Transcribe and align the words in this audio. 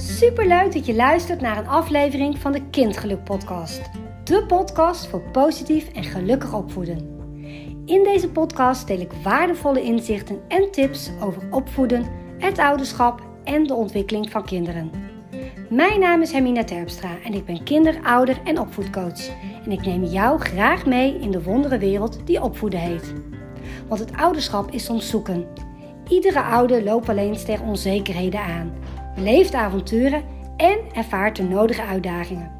Superleuk 0.00 0.72
dat 0.72 0.86
je 0.86 0.94
luistert 0.94 1.40
naar 1.40 1.58
een 1.58 1.68
aflevering 1.68 2.38
van 2.38 2.52
de 2.52 2.62
Kindgeluk 2.70 3.24
Podcast. 3.24 3.80
De 4.24 4.44
podcast 4.46 5.06
voor 5.06 5.20
positief 5.20 5.88
en 5.92 6.04
gelukkig 6.04 6.54
opvoeden. 6.54 7.18
In 7.84 8.04
deze 8.04 8.28
podcast 8.28 8.86
deel 8.86 9.00
ik 9.00 9.12
waardevolle 9.22 9.82
inzichten 9.82 10.40
en 10.48 10.70
tips 10.70 11.10
over 11.22 11.42
opvoeden, 11.50 12.06
het 12.38 12.58
ouderschap 12.58 13.22
en 13.44 13.66
de 13.66 13.74
ontwikkeling 13.74 14.30
van 14.30 14.44
kinderen. 14.44 14.90
Mijn 15.70 16.00
naam 16.00 16.22
is 16.22 16.32
Hermina 16.32 16.64
Terpstra 16.64 17.10
en 17.24 17.34
ik 17.34 17.44
ben 17.44 17.62
kinder-, 17.62 18.00
ouder- 18.02 18.40
en 18.44 18.58
opvoedcoach. 18.58 19.28
En 19.64 19.72
ik 19.72 19.86
neem 19.86 20.04
jou 20.04 20.40
graag 20.40 20.86
mee 20.86 21.18
in 21.18 21.30
de 21.30 21.42
wonderenwereld 21.42 22.26
die 22.26 22.42
opvoeden 22.42 22.80
heet. 22.80 23.12
Want 23.88 24.00
het 24.00 24.16
ouderschap 24.16 24.70
is 24.70 24.84
soms 24.84 25.08
zoeken. 25.08 25.46
Iedere 26.08 26.42
ouder 26.42 26.82
loopt 26.82 27.08
alleen 27.08 27.36
tegen 27.36 27.66
onzekerheden 27.66 28.40
aan, 28.40 28.72
beleeft 29.14 29.54
avonturen 29.54 30.24
en 30.56 30.78
ervaart 30.92 31.36
de 31.36 31.42
nodige 31.42 31.82
uitdagingen. 31.82 32.52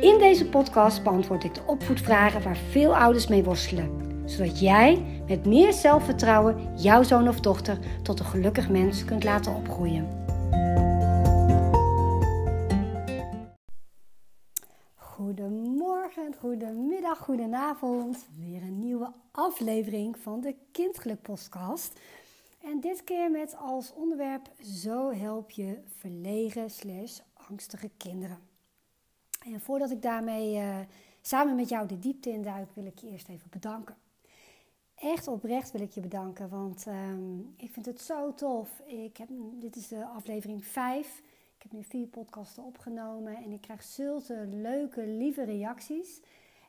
In 0.00 0.18
deze 0.18 0.48
podcast 0.48 1.02
beantwoord 1.02 1.44
ik 1.44 1.54
de 1.54 1.62
opvoedvragen 1.66 2.42
waar 2.42 2.56
veel 2.56 2.96
ouders 2.96 3.26
mee 3.26 3.44
worstelen, 3.44 3.90
zodat 4.24 4.60
jij 4.60 5.04
met 5.28 5.46
meer 5.46 5.72
zelfvertrouwen 5.72 6.68
jouw 6.76 7.02
zoon 7.02 7.28
of 7.28 7.40
dochter 7.40 7.78
tot 8.02 8.18
een 8.18 8.26
gelukkig 8.26 8.68
mens 8.68 9.04
kunt 9.04 9.24
laten 9.24 9.54
opgroeien. 9.54 10.08
Goedemorgen, 14.94 16.34
goedemiddag, 16.38 17.18
goedenavond. 17.18 18.26
Weer 18.36 18.62
een 18.62 18.78
nieuwe 18.78 19.12
aflevering 19.32 20.16
van 20.18 20.40
de 20.40 20.54
Kindgeluk 20.72 21.22
podcast. 21.22 22.00
En 22.60 22.80
dit 22.80 23.04
keer 23.04 23.30
met 23.30 23.56
als 23.56 23.92
onderwerp 23.92 24.50
Zo 24.62 25.12
help 25.12 25.50
je 25.50 25.78
verlegen 25.86 26.70
slash 26.70 27.18
angstige 27.48 27.90
kinderen. 27.96 28.38
En 29.44 29.60
voordat 29.60 29.90
ik 29.90 30.02
daarmee 30.02 30.54
uh, 30.54 30.78
samen 31.20 31.54
met 31.54 31.68
jou 31.68 31.88
de 31.88 31.98
diepte 31.98 32.30
induik, 32.30 32.68
wil 32.74 32.86
ik 32.86 32.98
je 32.98 33.10
eerst 33.10 33.28
even 33.28 33.50
bedanken. 33.50 33.96
Echt 34.94 35.28
oprecht 35.28 35.70
wil 35.70 35.80
ik 35.80 35.92
je 35.92 36.00
bedanken, 36.00 36.48
want 36.48 36.86
um, 36.86 37.54
ik 37.56 37.72
vind 37.72 37.86
het 37.86 38.00
zo 38.00 38.34
tof. 38.34 38.80
Ik 38.86 39.16
heb, 39.16 39.28
dit 39.54 39.76
is 39.76 39.88
de 39.88 40.04
aflevering 40.04 40.64
5. 40.64 41.22
Ik 41.56 41.62
heb 41.62 41.72
nu 41.72 41.84
vier 41.84 42.06
podcasten 42.06 42.62
opgenomen 42.62 43.36
en 43.36 43.52
ik 43.52 43.60
krijg 43.60 43.82
zulke 43.82 44.46
leuke, 44.50 45.06
lieve 45.06 45.44
reacties. 45.44 46.20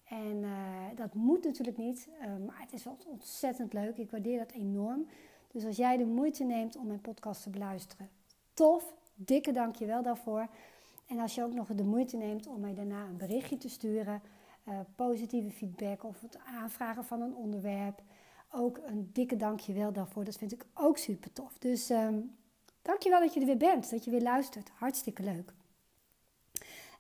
En 0.04 0.44
uh, 0.44 0.86
dat 0.96 1.14
moet 1.14 1.44
natuurlijk 1.44 1.78
niet, 1.78 2.08
uh, 2.22 2.26
maar 2.48 2.60
het 2.60 2.74
is 2.74 2.84
wel 2.84 2.98
ontzettend 3.08 3.74
leuk. 3.74 3.98
Ik 3.98 4.12
waardeer 4.12 4.38
dat 4.38 4.52
enorm. 4.52 5.08
Dus 5.52 5.66
als 5.66 5.78
jij 5.78 5.98
de 5.98 6.06
moeite 6.06 6.44
neemt 6.44 6.76
om 6.78 6.88
mijn 6.88 7.02
podcast 7.02 7.44
te 7.44 7.50
beluisteren, 7.50 8.10
tof, 8.54 8.94
dikke 9.16 9.52
dankjewel 9.52 10.04
daarvoor. 10.04 10.48
En 11.08 11.20
als 11.20 11.36
je 11.36 11.44
ook 11.44 11.54
nog 11.54 11.68
de 11.68 11.84
moeite 11.84 12.18
neemt 12.18 12.48
om 12.48 12.60
mij 12.60 12.74
daarna 12.74 13.06
een 13.06 13.18
berichtje 13.18 13.58
te 13.58 13.70
sturen, 13.70 14.22
uh, 14.68 14.80
positieve 14.96 15.52
feedback 15.52 16.04
of 16.04 16.22
het 16.22 16.38
aanvragen 16.46 17.06
van 17.06 17.22
een 17.22 17.36
onderwerp, 17.36 18.02
ook 18.52 18.80
een 18.86 19.10
dikke 19.14 19.36
dankjewel 19.36 19.94
daarvoor. 19.94 20.24
Dat 20.24 20.38
vind 20.38 20.52
ik 20.52 20.66
ook 20.74 20.98
super 20.98 21.34
tof. 21.34 21.58
Dus 21.58 21.90
um, 21.90 22.36
dankjewel 22.82 23.20
dat 23.20 23.34
je 23.34 23.40
er 23.40 23.46
weer 23.46 23.58
bent, 23.58 23.90
dat 23.90 24.04
je 24.04 24.12
weer 24.12 24.22
luistert. 24.22 24.70
Hartstikke 24.70 25.24
leuk. 25.24 25.54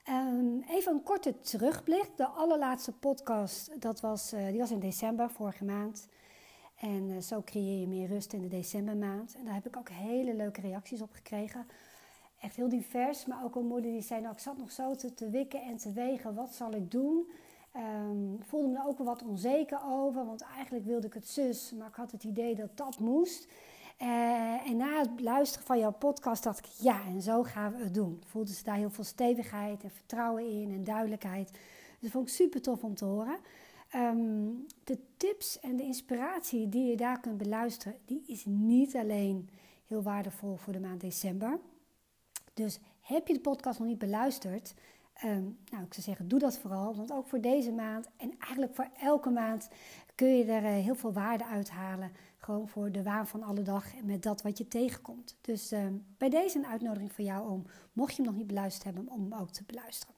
Um, 0.10 0.64
even 0.70 0.94
een 0.94 1.04
korte 1.04 1.40
terugblik. 1.40 2.10
De 2.16 2.28
allerlaatste 2.28 2.92
podcast, 2.92 3.82
dat 3.82 4.00
was, 4.00 4.34
uh, 4.34 4.48
die 4.48 4.60
was 4.60 4.72
in 4.72 4.80
december, 4.80 5.30
vorige 5.30 5.64
maand. 5.66 6.08
En 6.82 7.10
uh, 7.10 7.22
zo 7.22 7.42
creëer 7.46 7.80
je 7.80 7.88
meer 7.88 8.08
rust 8.08 8.34
in 8.34 8.42
de 8.42 8.48
decembermaand. 8.48 9.36
En 9.36 9.46
daar 9.46 9.54
heb 9.54 9.68
ik 9.68 9.78
ook 9.78 9.90
hele 9.90 10.36
leuke 10.36 10.62
reacties 10.62 11.02
op 11.02 11.12
gekregen. 11.12 11.66
Echt 12.40 12.56
heel 12.56 12.70
divers, 12.70 13.26
maar 13.26 13.44
ook 13.44 13.56
een 13.56 13.68
moeder 13.68 13.92
die 13.92 14.02
zei, 14.02 14.22
nou 14.22 14.34
ik 14.34 14.40
zat 14.40 14.58
nog 14.58 14.72
zo 14.72 14.96
te, 14.96 15.14
te 15.14 15.30
wikken 15.30 15.62
en 15.62 15.78
te 15.78 15.92
wegen, 15.92 16.36
wat 16.36 16.56
zal 16.56 16.73
ik 16.73 16.92
doen? 16.92 17.30
Um, 17.76 18.38
voelde 18.44 18.67
me 18.67 18.78
er 18.78 18.88
ook 18.88 18.98
wel 18.98 19.08
wat 19.08 19.23
onzeker 19.23 19.80
over, 19.86 20.26
want 20.26 20.42
eigenlijk 20.42 20.86
wilde 20.86 21.08
ik 21.08 21.14
het 21.14 21.28
zus, 21.28 21.72
maar 21.78 21.88
ik 21.88 21.95
had 21.95 22.11
het 22.11 22.23
idee 22.23 22.55
dat 22.55 22.78
dat 22.78 23.00
moest. 23.00 23.48
Uh, 24.02 24.67
en 24.67 24.78
na 24.78 25.00
het 25.00 25.20
luisteren 25.20 25.66
van 25.66 25.80
jouw 25.80 25.92
podcast 25.92 26.44
dacht 26.44 26.60
ik, 26.60 26.66
ja, 26.66 27.05
en 27.05 27.22
zo 27.22 27.44
gaan 27.44 27.72
we 27.72 27.84
het 27.84 27.94
doen. 27.94 28.22
Voelde 28.26 28.54
ze 28.54 28.64
daar 28.64 28.76
heel 28.76 28.89
veel 28.89 29.04
stevigheid 29.04 29.84
en 29.84 29.92
vertrouwen 29.92 30.50
in 30.50 30.72
en 30.72 30.84
duidelijkheid. 30.84 31.52
Dus 31.52 31.61
dat 32.00 32.11
vond 32.11 32.28
ik 32.28 32.34
super 32.34 32.61
tof 32.61 32.84
om 32.84 32.95
te 32.95 33.05
horen. 33.05 33.38
Um, 33.96 34.66
de 34.84 34.98
tips 35.18 35.60
en 35.60 35.76
de 35.76 35.84
inspiratie 35.84 36.70
die 36.70 36.86
je 36.86 36.98
daar 36.98 37.20
kunt 37.20 37.38
beluisteren, 37.38 37.98
die 38.06 38.24
is 38.28 38.46
niet 38.46 38.96
alleen 38.96 39.50
heel 39.88 40.02
waardevol 40.02 40.56
voor 40.56 40.74
de 40.74 40.80
maand 40.80 41.02
december. 41.02 41.60
Dus 42.54 42.80
heb 43.02 43.28
je 43.28 43.34
de 43.34 43.40
podcast 43.40 43.80
nog 43.80 43.88
niet 43.88 43.98
beluisterd, 43.98 44.74
um, 45.24 45.58
nou 45.72 45.84
ik 45.84 45.94
zou 45.94 46.06
zeggen, 46.06 46.28
doe 46.28 46.40
dat 46.40 46.58
vooral. 46.58 46.96
Want 46.96 47.12
ook 47.12 47.28
voor 47.28 47.42
deze 47.42 47.72
maand 47.72 48.08
en 48.18 48.34
eigenlijk 48.40 48.76
voor 48.76 48.90
elke 49.00 49.30
maand 49.30 49.70
kun 50.16 50.38
je 50.38 50.44
er 50.44 50.64
uh, 50.64 50.84
heel 50.84 50.96
veel 50.96 51.14
waarde 51.14 51.46
uithalen. 51.46 52.12
Gewoon 52.38 52.68
voor 52.68 52.92
de 52.92 53.04
waan 53.04 53.28
van 53.28 53.44
alle 53.44 53.62
dag 53.62 53.96
en 53.96 54.06
met 54.06 54.23
dat 54.23 54.42
wat 54.42 54.58
je 54.58 54.68
tegenkomt. 54.68 55.36
Dus 55.42 55.72
um, 55.72 56.06
bij 56.18 56.30
deze 56.30 56.58
een 56.58 56.66
uitnodiging 56.66 57.14
voor 57.14 57.23
jou 57.23 57.50
om, 57.50 57.66
mocht 57.94 58.16
je 58.16 58.22
hem 58.22 58.32
nog 58.32 58.40
niet 58.40 58.48
beluisterd 58.48 58.84
hebben, 58.84 59.14
om 59.14 59.22
hem 59.22 59.42
ook 59.42 59.50
te 59.50 59.64
beluisteren. 59.64 60.16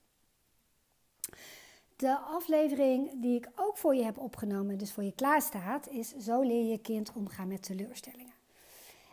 De 1.95 2.17
aflevering 2.17 3.21
die 3.21 3.35
ik 3.35 3.49
ook 3.55 3.77
voor 3.77 3.95
je 3.95 4.03
heb 4.03 4.17
opgenomen, 4.17 4.77
dus 4.77 4.91
voor 4.91 5.03
je 5.03 5.13
klaarstaat, 5.15 5.87
is 5.87 6.09
Zo 6.09 6.41
leer 6.41 6.71
je 6.71 6.77
kind 6.77 7.13
omgaan 7.13 7.47
met 7.47 7.63
teleurstellingen. 7.63 8.33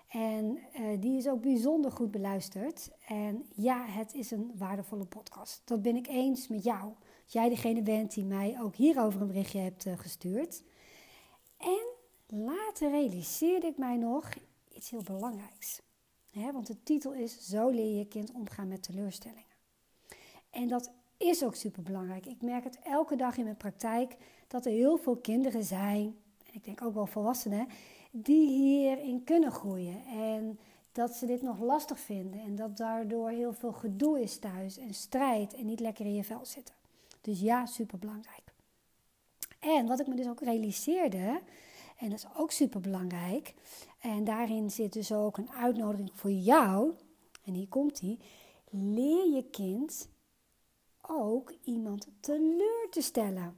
En 0.08 0.58
uh, 0.80 1.00
die 1.00 1.16
is 1.16 1.28
ook 1.28 1.40
bijzonder 1.40 1.92
goed 1.92 2.10
beluisterd. 2.10 2.90
En 3.06 3.46
ja, 3.54 3.84
het 3.84 4.14
is 4.14 4.30
een 4.30 4.52
waardevolle 4.56 5.04
podcast. 5.04 5.62
Dat 5.64 5.82
ben 5.82 5.96
ik 5.96 6.06
eens 6.06 6.48
met 6.48 6.64
jou. 6.64 6.84
Als 7.24 7.32
jij 7.32 7.48
degene 7.48 7.82
bent 7.82 8.14
die 8.14 8.24
mij 8.24 8.56
ook 8.60 8.74
hierover 8.74 9.20
een 9.20 9.26
berichtje 9.26 9.58
hebt 9.58 9.86
uh, 9.86 9.98
gestuurd. 9.98 10.62
En 11.56 11.86
later 12.26 12.90
realiseerde 12.90 13.66
ik 13.66 13.78
mij 13.78 13.96
nog 13.96 14.28
iets 14.68 14.90
heel 14.90 15.02
belangrijks. 15.02 15.80
Want 16.32 16.66
de 16.66 16.82
titel 16.82 17.12
is 17.12 17.38
Zo 17.48 17.68
leer 17.68 17.98
je 17.98 18.08
kind 18.08 18.32
omgaan 18.32 18.68
met 18.68 18.82
teleurstellingen. 18.82 19.44
En 20.50 20.68
dat 20.68 20.92
is 21.20 21.44
ook 21.44 21.54
super 21.54 21.82
belangrijk. 21.82 22.26
Ik 22.26 22.42
merk 22.42 22.64
het 22.64 22.78
elke 22.84 23.16
dag 23.16 23.36
in 23.36 23.44
mijn 23.44 23.56
praktijk 23.56 24.16
dat 24.48 24.66
er 24.66 24.72
heel 24.72 24.96
veel 24.96 25.16
kinderen 25.16 25.64
zijn, 25.64 26.16
en 26.46 26.54
ik 26.54 26.64
denk 26.64 26.82
ook 26.82 26.94
wel 26.94 27.06
volwassenen, 27.06 27.68
die 28.10 28.48
hierin 28.48 29.24
kunnen 29.24 29.52
groeien. 29.52 30.04
En 30.04 30.58
dat 30.92 31.14
ze 31.14 31.26
dit 31.26 31.42
nog 31.42 31.60
lastig 31.60 32.00
vinden 32.00 32.40
en 32.40 32.56
dat 32.56 32.76
daardoor 32.76 33.30
heel 33.30 33.52
veel 33.52 33.72
gedoe 33.72 34.20
is 34.20 34.38
thuis 34.38 34.78
en 34.78 34.94
strijd 34.94 35.54
en 35.54 35.66
niet 35.66 35.80
lekker 35.80 36.04
in 36.04 36.14
je 36.14 36.24
vel 36.24 36.46
zitten. 36.46 36.74
Dus 37.20 37.40
ja, 37.40 37.66
super 37.66 37.98
belangrijk. 37.98 38.52
En 39.58 39.86
wat 39.86 40.00
ik 40.00 40.06
me 40.06 40.14
dus 40.14 40.28
ook 40.28 40.40
realiseerde, 40.40 41.40
en 41.96 42.10
dat 42.10 42.18
is 42.18 42.26
ook 42.36 42.50
super 42.50 42.80
belangrijk, 42.80 43.54
en 44.00 44.24
daarin 44.24 44.70
zit 44.70 44.92
dus 44.92 45.12
ook 45.12 45.36
een 45.36 45.50
uitnodiging 45.50 46.10
voor 46.14 46.30
jou, 46.30 46.92
en 47.44 47.54
hier 47.54 47.68
komt 47.68 48.00
die, 48.00 48.18
leer 48.70 49.34
je 49.34 49.44
kind 49.50 50.08
ook 51.10 51.54
iemand 51.64 52.08
teleur 52.20 52.86
te 52.90 53.02
stellen. 53.02 53.56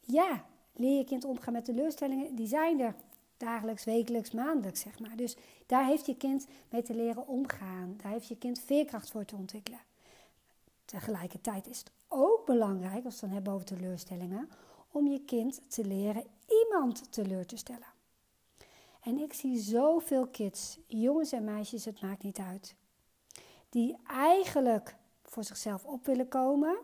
Ja, 0.00 0.44
leer 0.72 0.96
je 0.96 1.04
kind 1.04 1.24
omgaan 1.24 1.52
met 1.52 1.64
teleurstellingen, 1.64 2.34
die 2.34 2.46
zijn 2.46 2.80
er 2.80 2.94
dagelijks, 3.36 3.84
wekelijks, 3.84 4.30
maandelijks, 4.30 4.80
zeg 4.80 4.98
maar. 4.98 5.16
Dus 5.16 5.36
daar 5.66 5.86
heeft 5.86 6.06
je 6.06 6.16
kind 6.16 6.46
mee 6.70 6.82
te 6.82 6.94
leren 6.94 7.26
omgaan. 7.26 7.98
Daar 8.02 8.12
heeft 8.12 8.28
je 8.28 8.36
kind 8.36 8.60
veerkracht 8.60 9.10
voor 9.10 9.24
te 9.24 9.36
ontwikkelen. 9.36 9.80
Tegelijkertijd 10.84 11.68
is 11.68 11.78
het 11.78 11.90
ook 12.08 12.46
belangrijk, 12.46 13.04
als 13.04 13.04
we 13.04 13.08
het 13.10 13.20
dan 13.20 13.30
hebben 13.30 13.52
over 13.52 13.66
teleurstellingen, 13.66 14.48
om 14.90 15.06
je 15.06 15.24
kind 15.24 15.60
te 15.68 15.84
leren 15.84 16.24
iemand 16.64 17.12
teleur 17.12 17.46
te 17.46 17.56
stellen. 17.56 17.88
En 19.00 19.18
ik 19.18 19.32
zie 19.32 19.58
zoveel 19.58 20.26
kids, 20.26 20.78
jongens 20.86 21.32
en 21.32 21.44
meisjes, 21.44 21.84
het 21.84 22.00
maakt 22.00 22.22
niet 22.22 22.38
uit, 22.38 22.74
die 23.68 23.96
eigenlijk 24.06 24.96
voor 25.30 25.44
zichzelf 25.44 25.84
op 25.84 26.06
willen 26.06 26.28
komen. 26.28 26.78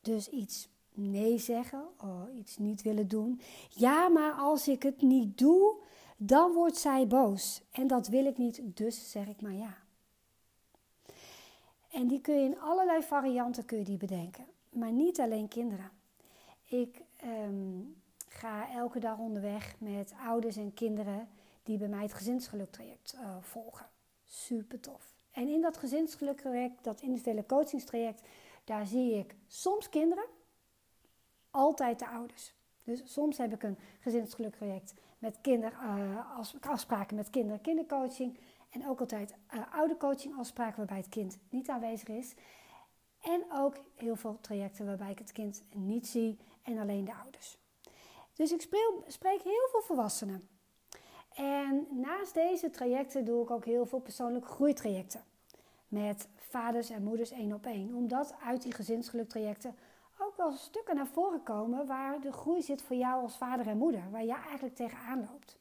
Dus 0.00 0.28
iets 0.28 0.68
nee 0.94 1.38
zeggen, 1.38 1.88
oh, 2.00 2.22
iets 2.38 2.58
niet 2.58 2.82
willen 2.82 3.08
doen. 3.08 3.40
Ja, 3.68 4.08
maar 4.08 4.32
als 4.32 4.68
ik 4.68 4.82
het 4.82 5.02
niet 5.02 5.38
doe, 5.38 5.74
dan 6.16 6.52
wordt 6.52 6.76
zij 6.76 7.06
boos. 7.06 7.62
En 7.70 7.86
dat 7.86 8.08
wil 8.08 8.24
ik 8.24 8.38
niet, 8.38 8.60
dus 8.64 9.10
zeg 9.10 9.26
ik 9.26 9.40
maar 9.40 9.52
ja. 9.52 9.76
En 11.90 12.06
die 12.06 12.20
kun 12.20 12.34
je 12.34 12.44
in 12.44 12.60
allerlei 12.60 13.02
varianten 13.02 13.64
kun 13.64 13.78
je 13.78 13.84
die 13.84 13.96
bedenken. 13.96 14.44
Maar 14.68 14.92
niet 14.92 15.20
alleen 15.20 15.48
kinderen. 15.48 15.90
Ik 16.64 17.00
um, 17.24 18.02
ga 18.28 18.70
elke 18.70 18.98
dag 18.98 19.18
onderweg 19.18 19.74
met 19.78 20.14
ouders 20.26 20.56
en 20.56 20.74
kinderen 20.74 21.28
die 21.62 21.78
bij 21.78 21.88
mij 21.88 22.02
het 22.02 22.14
gezinsgeluktraject 22.14 23.14
uh, 23.14 23.36
volgen. 23.40 23.86
Super 24.24 24.80
tof. 24.80 25.21
En 25.32 25.48
in 25.48 25.60
dat 25.60 25.76
gezinsgeluktraject, 25.76 26.84
dat 26.84 27.00
individuele 27.00 27.46
coachingstraject, 27.46 28.22
daar 28.64 28.86
zie 28.86 29.14
ik 29.18 29.34
soms 29.46 29.88
kinderen, 29.88 30.24
altijd 31.50 31.98
de 31.98 32.08
ouders. 32.08 32.54
Dus 32.84 33.12
soms 33.12 33.38
heb 33.38 33.52
ik 33.52 33.62
een 33.62 33.78
gezinsgeluktraject 34.00 34.94
met 35.18 35.38
kinder, 35.40 35.72
uh, 35.72 36.40
afspraken 36.60 37.16
met 37.16 37.30
kinderen, 37.30 37.60
kindercoaching. 37.60 38.38
En 38.70 38.88
ook 38.88 39.00
altijd 39.00 39.34
uh, 39.54 39.74
oudercoaching 39.74 40.38
afspraken 40.38 40.76
waarbij 40.76 40.96
het 40.96 41.08
kind 41.08 41.38
niet 41.48 41.68
aanwezig 41.68 42.08
is. 42.08 42.34
En 43.22 43.44
ook 43.52 43.76
heel 43.94 44.16
veel 44.16 44.38
trajecten 44.40 44.86
waarbij 44.86 45.10
ik 45.10 45.18
het 45.18 45.32
kind 45.32 45.64
niet 45.74 46.06
zie 46.06 46.38
en 46.62 46.78
alleen 46.78 47.04
de 47.04 47.14
ouders. 47.14 47.58
Dus 48.34 48.52
ik 48.52 48.60
spreek 49.06 49.42
heel 49.42 49.68
veel 49.70 49.82
volwassenen. 49.82 50.48
En 51.34 51.86
naast 51.90 52.34
deze 52.34 52.70
trajecten 52.70 53.24
doe 53.24 53.42
ik 53.42 53.50
ook 53.50 53.64
heel 53.64 53.86
veel 53.86 54.00
persoonlijke 54.00 54.48
groeitrajecten. 54.48 55.24
Met 55.88 56.28
vaders 56.36 56.90
en 56.90 57.02
moeders 57.02 57.30
één 57.30 57.52
op 57.52 57.66
één. 57.66 57.94
Omdat 57.94 58.34
uit 58.44 58.62
die 58.62 58.72
gezinsgeluktrajecten 58.72 59.74
ook 60.18 60.36
wel 60.36 60.52
stukken 60.52 60.96
naar 60.96 61.06
voren 61.06 61.42
komen 61.42 61.86
waar 61.86 62.20
de 62.20 62.32
groei 62.32 62.62
zit 62.62 62.82
voor 62.82 62.96
jou 62.96 63.22
als 63.22 63.36
vader 63.36 63.66
en 63.66 63.78
moeder. 63.78 64.10
Waar 64.10 64.24
jij 64.24 64.40
eigenlijk 64.44 64.76
tegenaan 64.76 65.28
loopt. 65.30 65.56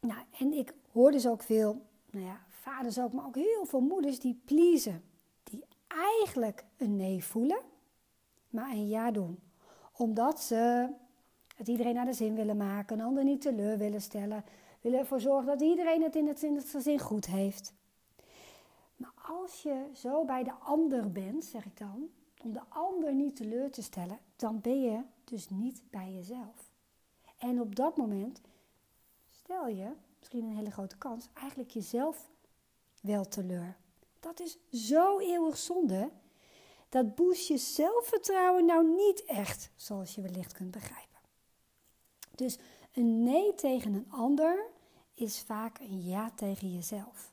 Nou, 0.00 0.20
en 0.38 0.52
ik 0.52 0.74
hoor 0.92 1.10
dus 1.10 1.26
ook 1.26 1.42
veel, 1.42 1.82
nou 2.10 2.26
ja, 2.26 2.40
vaders 2.48 2.98
ook, 2.98 3.12
maar 3.12 3.26
ook 3.26 3.34
heel 3.34 3.64
veel 3.64 3.80
moeders 3.80 4.20
die 4.20 4.40
pleasen. 4.44 5.04
Die 5.42 5.64
eigenlijk 5.86 6.64
een 6.76 6.96
nee 6.96 7.24
voelen, 7.24 7.60
maar 8.48 8.70
een 8.70 8.88
ja 8.88 9.10
doen. 9.10 9.40
Omdat 9.92 10.40
ze 10.40 10.88
het 11.60 11.68
iedereen 11.68 11.94
naar 11.94 12.04
de 12.04 12.12
zin 12.12 12.34
willen 12.34 12.56
maken, 12.56 12.98
een 12.98 13.04
ander 13.04 13.24
niet 13.24 13.40
teleur 13.40 13.78
willen 13.78 14.00
stellen. 14.00 14.44
Willen 14.80 14.98
ervoor 14.98 15.20
zorgen 15.20 15.46
dat 15.46 15.60
iedereen 15.60 16.02
het 16.02 16.16
in 16.16 16.26
het, 16.26 16.42
in 16.42 16.56
het 16.56 16.68
gezin 16.68 16.98
goed 16.98 17.26
heeft. 17.26 17.72
Maar 18.96 19.12
als 19.22 19.62
je 19.62 19.90
zo 19.94 20.24
bij 20.24 20.42
de 20.42 20.52
ander 20.52 21.12
bent, 21.12 21.44
zeg 21.44 21.64
ik 21.64 21.78
dan, 21.78 22.08
om 22.42 22.52
de 22.52 22.62
ander 22.68 23.14
niet 23.14 23.36
teleur 23.36 23.70
te 23.70 23.82
stellen, 23.82 24.18
dan 24.36 24.60
ben 24.60 24.80
je 24.80 25.00
dus 25.24 25.48
niet 25.48 25.82
bij 25.90 26.12
jezelf. 26.12 26.72
En 27.38 27.60
op 27.60 27.76
dat 27.76 27.96
moment 27.96 28.40
stel 29.28 29.68
je, 29.68 29.88
misschien 30.18 30.44
een 30.44 30.56
hele 30.56 30.70
grote 30.70 30.98
kans, 30.98 31.28
eigenlijk 31.34 31.70
jezelf 31.70 32.30
wel 33.00 33.28
teleur. 33.28 33.76
Dat 34.20 34.40
is 34.40 34.58
zo 34.72 35.18
eeuwig 35.18 35.56
zonde. 35.56 36.10
Dat 36.88 37.14
boost 37.14 37.48
je 37.48 37.56
zelfvertrouwen 37.56 38.64
nou 38.64 38.94
niet 38.94 39.24
echt, 39.24 39.70
zoals 39.76 40.14
je 40.14 40.22
wellicht 40.22 40.52
kunt 40.52 40.70
begrijpen. 40.70 41.09
Dus 42.40 42.58
een 42.92 43.22
nee 43.22 43.54
tegen 43.54 43.94
een 43.94 44.06
ander 44.10 44.66
is 45.14 45.40
vaak 45.40 45.78
een 45.78 46.02
ja 46.02 46.30
tegen 46.34 46.72
jezelf. 46.72 47.32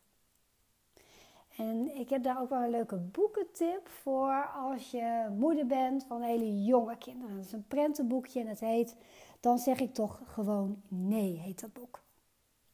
En 1.57 1.95
ik 1.95 2.09
heb 2.09 2.24
daar 2.24 2.42
ook 2.42 2.50
wel 2.50 2.62
een 2.62 2.69
leuke 2.69 2.95
boekentip 2.95 3.88
voor 3.88 4.50
als 4.56 4.92
je 4.92 5.27
moeder 5.38 5.65
bent 5.65 6.04
van 6.04 6.21
hele 6.21 6.63
jonge 6.63 6.98
kinderen. 6.98 7.36
Dat 7.36 7.45
is 7.45 7.51
een 7.51 7.68
prentenboekje 7.68 8.39
en 8.39 8.48
het 8.48 8.59
heet 8.59 8.95
Dan 9.39 9.57
zeg 9.57 9.80
ik 9.80 9.94
toch 9.94 10.21
gewoon 10.25 10.81
nee, 10.88 11.38
heet 11.38 11.62
dat 11.62 11.74
boek. 11.74 12.01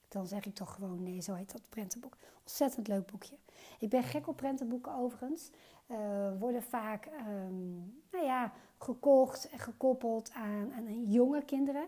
Dan 0.08 0.28
zeg 0.28 0.46
ik 0.46 0.56
toch 0.56 0.74
gewoon 0.74 1.04
nee, 1.04 1.22
zo 1.22 1.34
heet 1.34 1.52
dat 1.52 1.62
prentenboek. 1.70 2.18
Ontzettend 2.40 2.88
leuk 2.88 3.12
boekje. 3.12 3.36
Ik 3.80 3.90
ben 3.90 4.04
gek 4.04 4.28
op 4.28 4.36
prentenboeken 4.36 4.96
overigens. 4.96 5.50
Uh, 5.88 5.98
worden 6.40 6.64
vaak 6.64 7.06
um, 7.28 8.02
nou 8.12 8.26
ja, 8.26 8.54
gekocht 8.78 9.50
en 9.50 9.60
gekoppeld 9.60 10.32
aan, 10.32 10.74
aan 10.74 11.12
jonge 11.12 11.44
kinderen. 11.44 11.88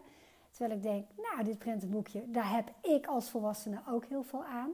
Terwijl 0.55 0.77
ik 0.77 0.83
denk, 0.83 1.05
nou, 1.17 1.43
dit 1.43 1.57
prentenboekje, 1.57 2.31
daar 2.31 2.51
heb 2.51 2.71
ik 2.81 3.05
als 3.05 3.29
volwassene 3.29 3.81
ook 3.89 4.05
heel 4.05 4.23
veel 4.23 4.43
aan. 4.43 4.71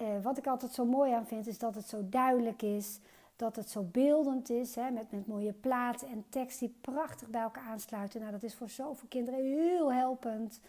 Uh, 0.00 0.22
wat 0.22 0.38
ik 0.38 0.46
altijd 0.46 0.72
zo 0.72 0.84
mooi 0.84 1.12
aan 1.12 1.26
vind, 1.26 1.46
is 1.46 1.58
dat 1.58 1.74
het 1.74 1.88
zo 1.88 2.08
duidelijk 2.08 2.62
is. 2.62 3.00
Dat 3.36 3.56
het 3.56 3.70
zo 3.70 3.82
beeldend 3.82 4.50
is, 4.50 4.74
hè, 4.74 4.90
met, 4.90 5.10
met 5.10 5.26
mooie 5.26 5.52
platen 5.52 6.08
en 6.08 6.24
tekst 6.28 6.58
die 6.58 6.74
prachtig 6.80 7.28
bij 7.28 7.40
elkaar 7.40 7.64
aansluiten. 7.64 8.20
Nou, 8.20 8.32
dat 8.32 8.42
is 8.42 8.54
voor 8.54 8.68
zoveel 8.68 9.08
kinderen 9.08 9.40
heel 9.40 9.92
helpend. 9.92 10.60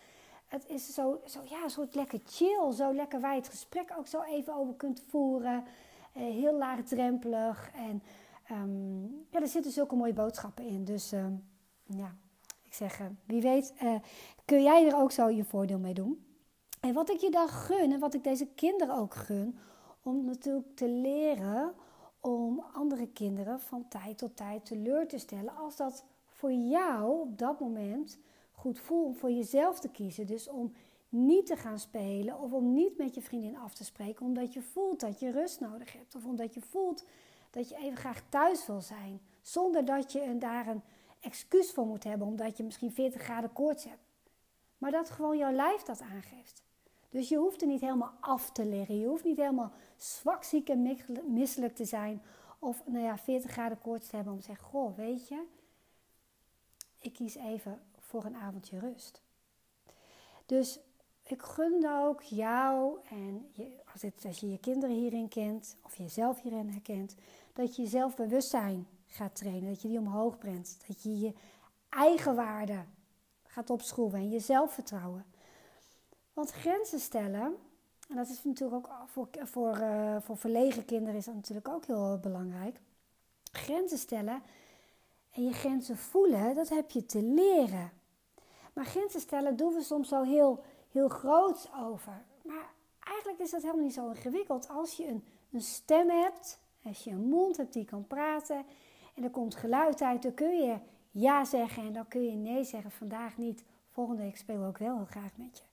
Het 0.48 0.66
is 0.68 0.94
zo, 0.94 1.22
zo 1.26 1.40
ja, 1.50 1.68
soort 1.68 1.96
lekker 1.96 2.20
chill, 2.26 2.72
zo 2.72 2.94
lekker 2.94 3.20
waar 3.20 3.34
je 3.34 3.40
het 3.40 3.50
gesprek 3.50 3.94
ook 3.98 4.08
zo 4.08 4.22
even 4.22 4.56
over 4.56 4.74
kunt 4.74 5.04
voeren. 5.08 5.64
Uh, 6.18 6.24
heel 6.24 6.58
laagdrempelig 6.58 7.72
en 7.76 8.04
um, 8.52 9.26
ja, 9.30 9.42
er 9.42 9.48
zitten 9.48 9.72
zulke 9.72 9.96
mooie 9.96 10.14
boodschappen 10.14 10.66
in. 10.66 10.86
Dus 10.86 11.12
um, 11.12 11.44
ja, 11.84 12.16
ik 12.80 12.90
zeg, 12.90 13.00
uh, 13.00 13.06
wie 13.26 13.42
weet 13.42 13.74
kun 14.46 14.64
jij 14.64 14.88
er 14.88 14.96
ook 14.96 15.12
zo 15.12 15.30
je 15.30 15.44
voordeel 15.44 15.80
mee 15.80 15.94
doen. 15.94 16.26
En 16.80 16.94
wat 16.94 17.10
ik 17.10 17.20
je 17.20 17.30
dan 17.30 17.48
gun 17.48 17.92
en 17.92 18.00
wat 18.00 18.14
ik 18.14 18.24
deze 18.24 18.48
kinderen 18.56 18.96
ook 18.96 19.14
gun, 19.14 19.58
om 20.04 20.26
natuurlijk 20.26 20.76
te 20.76 20.90
leren 20.90 21.74
om 22.20 22.64
andere 22.74 23.08
kinderen 23.08 23.60
van 23.60 23.88
tijd 23.88 24.18
tot 24.18 24.36
tijd 24.36 24.66
teleur 24.66 25.08
te 25.08 25.18
stellen 25.18 25.56
als 25.56 25.76
dat 25.76 26.06
voor 26.26 26.52
jou 26.52 27.22
op 27.22 27.38
dat 27.38 27.60
moment 27.60 28.18
goed 28.52 28.80
voelt 28.80 29.06
om 29.06 29.16
voor 29.16 29.32
jezelf 29.32 29.80
te 29.80 29.90
kiezen. 29.90 30.26
Dus 30.26 30.50
om 30.50 30.74
niet 31.10 31.46
te 31.46 31.56
gaan 31.56 31.80
spelen 31.80 32.40
of 32.40 32.52
om 32.52 32.74
niet 32.74 32.98
met 32.98 33.16
je 33.16 33.22
vriendin 33.22 33.58
af 33.58 33.74
te 33.74 33.84
spreken 33.84 34.26
omdat 34.26 34.54
je 34.54 34.62
voelt 34.62 35.00
dat 35.00 35.20
je 35.20 35.32
rust 35.32 35.60
nodig 35.60 35.94
hebt 35.94 36.16
of 36.16 36.26
omdat 36.26 36.54
je 36.54 36.62
voelt 36.62 37.06
dat 37.50 37.70
je 37.70 37.76
even 37.76 37.98
graag 37.98 38.22
thuis 38.30 38.68
wil 38.68 38.82
zijn 38.82 39.22
zonder 39.42 39.86
dat 39.86 40.12
je 40.12 40.38
daar 40.40 40.68
een 40.68 40.82
excuus 41.26 41.72
voor 41.72 41.86
moet 41.86 42.04
hebben 42.04 42.28
omdat 42.28 42.58
je 42.58 42.64
misschien 42.64 42.92
40 42.92 43.22
graden 43.22 43.54
koorts 43.54 43.84
hebt. 43.84 44.04
Maar 44.78 44.92
dat 44.92 45.10
gewoon 45.10 45.38
jouw 45.38 45.52
lijf 45.52 45.82
dat 45.82 46.02
aangeeft. 46.02 46.64
Dus 47.10 47.30
je 47.30 47.38
hoeft 47.38 47.62
er 47.62 47.68
niet 47.68 47.82
helemaal 47.82 48.14
af 48.20 48.52
te 48.52 48.66
liggen. 48.66 49.00
Je 49.00 49.08
hoeft 49.08 49.24
niet 49.24 49.38
helemaal 49.38 49.72
zwak, 49.98 50.44
ziek 50.44 50.70
en 50.70 50.98
misselijk 51.28 51.76
te 51.76 51.86
zijn. 51.86 52.22
Of 52.60 52.84
nou 52.86 53.04
ja, 53.04 53.18
40 53.18 53.52
graden 53.52 53.82
koorts 53.82 54.08
te 54.08 54.16
hebben 54.16 54.34
om 54.34 54.40
te 54.40 54.46
zeggen: 54.46 54.66
Goh, 54.66 54.98
weet 54.98 55.28
je, 55.28 55.44
ik 56.98 57.14
kies 57.14 57.36
even 57.36 57.82
voor 58.00 58.26
een 58.26 58.36
avondje 58.36 58.80
rust. 58.80 59.22
Dus 60.46 60.80
ik 61.24 61.42
gun 61.42 61.88
ook 61.90 62.22
jou 62.22 63.00
en 63.10 63.50
je, 63.52 63.82
als, 63.94 64.02
het, 64.02 64.26
als 64.26 64.40
je 64.40 64.52
je 64.52 64.60
kinderen 64.60 64.96
hierin 64.96 65.28
kent 65.28 65.78
of 65.84 65.98
jezelf 65.98 66.42
hierin 66.42 66.70
herkent, 66.70 67.16
dat 67.54 67.76
je 67.76 67.82
je 67.82 67.88
zelfbewustzijn 67.88 68.88
gaat 69.16 69.36
trainen, 69.36 69.70
dat 69.70 69.82
je 69.82 69.88
die 69.88 70.00
omhoog 70.00 70.38
brengt, 70.38 70.78
dat 70.88 71.04
je 71.04 71.20
je 71.20 71.34
eigen 71.90 72.36
waarde 72.36 72.84
gaat 73.44 73.70
opschroeven 73.70 74.20
en 74.20 74.30
je 74.30 74.40
zelfvertrouwen. 74.40 75.26
Want 76.34 76.52
grenzen 76.52 77.00
stellen, 77.00 77.58
en 78.10 78.16
dat 78.16 78.30
is 78.30 78.44
natuurlijk 78.44 78.88
ook 78.88 78.90
voor, 79.06 79.28
voor, 79.44 79.78
uh, 79.78 80.16
voor 80.22 80.38
verlegen 80.38 80.86
kinderen 80.86 81.16
is 81.16 81.26
dat 81.26 81.36
natuurlijk 81.36 81.68
ook 81.68 81.86
heel 81.86 82.20
belangrijk. 82.22 82.80
Grenzen 83.52 83.98
stellen 83.98 84.42
en 85.32 85.44
je 85.44 85.54
grenzen 85.54 85.98
voelen, 85.98 86.56
dat 86.56 86.70
heb 86.70 86.92
je 86.92 87.06
te 87.06 87.22
leren. 87.22 87.92
Maar 88.74 88.86
grenzen 88.86 89.20
stellen 89.20 89.56
doen 89.56 89.74
we 89.74 89.82
soms 89.82 90.08
zo 90.08 90.24
heel, 90.24 90.64
heel 90.92 91.08
groots 91.08 91.68
over. 91.84 92.24
Maar 92.44 92.70
eigenlijk 93.00 93.40
is 93.40 93.52
dat 93.52 93.62
helemaal 93.62 93.84
niet 93.84 93.94
zo 93.94 94.10
ingewikkeld. 94.10 94.70
Als 94.70 94.98
je 94.98 95.08
een, 95.08 95.26
een 95.52 95.62
stem 95.62 96.10
hebt, 96.10 96.60
als 96.84 97.04
je 97.04 97.12
een 97.12 97.30
mond 97.30 97.58
hebt 97.58 97.74
die 97.74 97.86
kan 97.86 98.08
praten 98.08 98.66
en 99.16 99.24
er 99.24 99.30
komt 99.30 99.56
geluid 99.56 100.02
uit, 100.02 100.22
dan 100.22 100.34
kun 100.34 100.56
je 100.56 100.78
ja 101.12 101.46
zeggen 101.46 101.84
en 101.84 101.94
dan 101.94 102.08
kun 102.08 102.26
je 102.26 102.36
nee 102.36 102.64
zeggen. 102.64 102.92
Vandaag 102.92 103.38
niet, 103.38 103.64
volgende 103.90 104.22
week 104.22 104.38
spelen 104.38 104.62
we 104.62 104.68
ook 104.68 104.78
wel 104.78 104.96
heel 104.96 105.06
graag 105.06 105.38
met 105.38 105.58
je. 105.58 105.64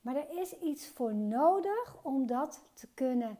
Maar 0.00 0.16
er 0.16 0.40
is 0.40 0.52
iets 0.52 0.88
voor 0.88 1.14
nodig 1.14 1.96
om 2.02 2.26
dat 2.26 2.64
te 2.72 2.88
kunnen 2.94 3.38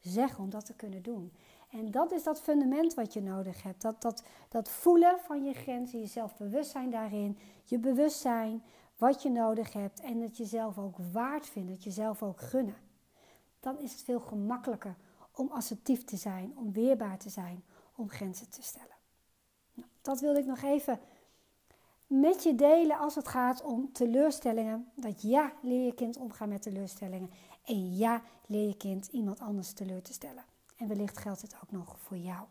zeggen, 0.00 0.44
om 0.44 0.50
dat 0.50 0.66
te 0.66 0.74
kunnen 0.74 1.02
doen. 1.02 1.32
En 1.70 1.90
dat 1.90 2.12
is 2.12 2.22
dat 2.22 2.40
fundament 2.40 2.94
wat 2.94 3.12
je 3.12 3.22
nodig 3.22 3.62
hebt. 3.62 3.82
Dat, 3.82 4.02
dat, 4.02 4.24
dat 4.48 4.68
voelen 4.68 5.18
van 5.18 5.44
je 5.44 5.52
grenzen, 5.52 6.00
je 6.00 6.06
zelfbewustzijn 6.06 6.90
daarin, 6.90 7.38
je 7.64 7.78
bewustzijn, 7.78 8.62
wat 8.96 9.22
je 9.22 9.30
nodig 9.30 9.72
hebt 9.72 10.00
en 10.00 10.20
dat 10.20 10.36
je 10.36 10.44
zelf 10.44 10.78
ook 10.78 10.96
waard 11.12 11.46
vindt, 11.46 11.70
dat 11.70 11.84
je 11.84 11.90
zelf 11.90 12.22
ook 12.22 12.40
gunnen. 12.40 12.76
Dan 13.60 13.78
is 13.78 13.92
het 13.92 14.02
veel 14.02 14.20
gemakkelijker 14.20 14.96
om 15.34 15.48
assertief 15.50 16.04
te 16.04 16.16
zijn, 16.16 16.52
om 16.56 16.72
weerbaar 16.72 17.18
te 17.18 17.30
zijn, 17.30 17.64
om 18.02 18.10
grenzen 18.10 18.50
te 18.50 18.62
stellen. 18.62 18.96
Nou, 19.74 19.88
dat 20.02 20.20
wilde 20.20 20.38
ik 20.38 20.46
nog 20.46 20.62
even 20.62 21.00
met 22.06 22.42
je 22.42 22.54
delen 22.54 22.98
als 22.98 23.14
het 23.14 23.28
gaat 23.28 23.62
om 23.62 23.92
teleurstellingen. 23.92 24.90
Dat 24.94 25.22
ja, 25.22 25.52
leer 25.62 25.84
je 25.84 25.94
kind 25.94 26.16
omgaan 26.16 26.48
met 26.48 26.62
teleurstellingen. 26.62 27.30
En 27.64 27.96
ja, 27.96 28.22
leer 28.46 28.66
je 28.66 28.76
kind 28.76 29.06
iemand 29.06 29.40
anders 29.40 29.72
teleur 29.72 30.02
te 30.02 30.12
stellen. 30.12 30.44
En 30.76 30.88
wellicht 30.88 31.18
geldt 31.18 31.42
het 31.42 31.56
ook 31.62 31.70
nog 31.70 31.98
voor 31.98 32.16
jou. 32.16 32.46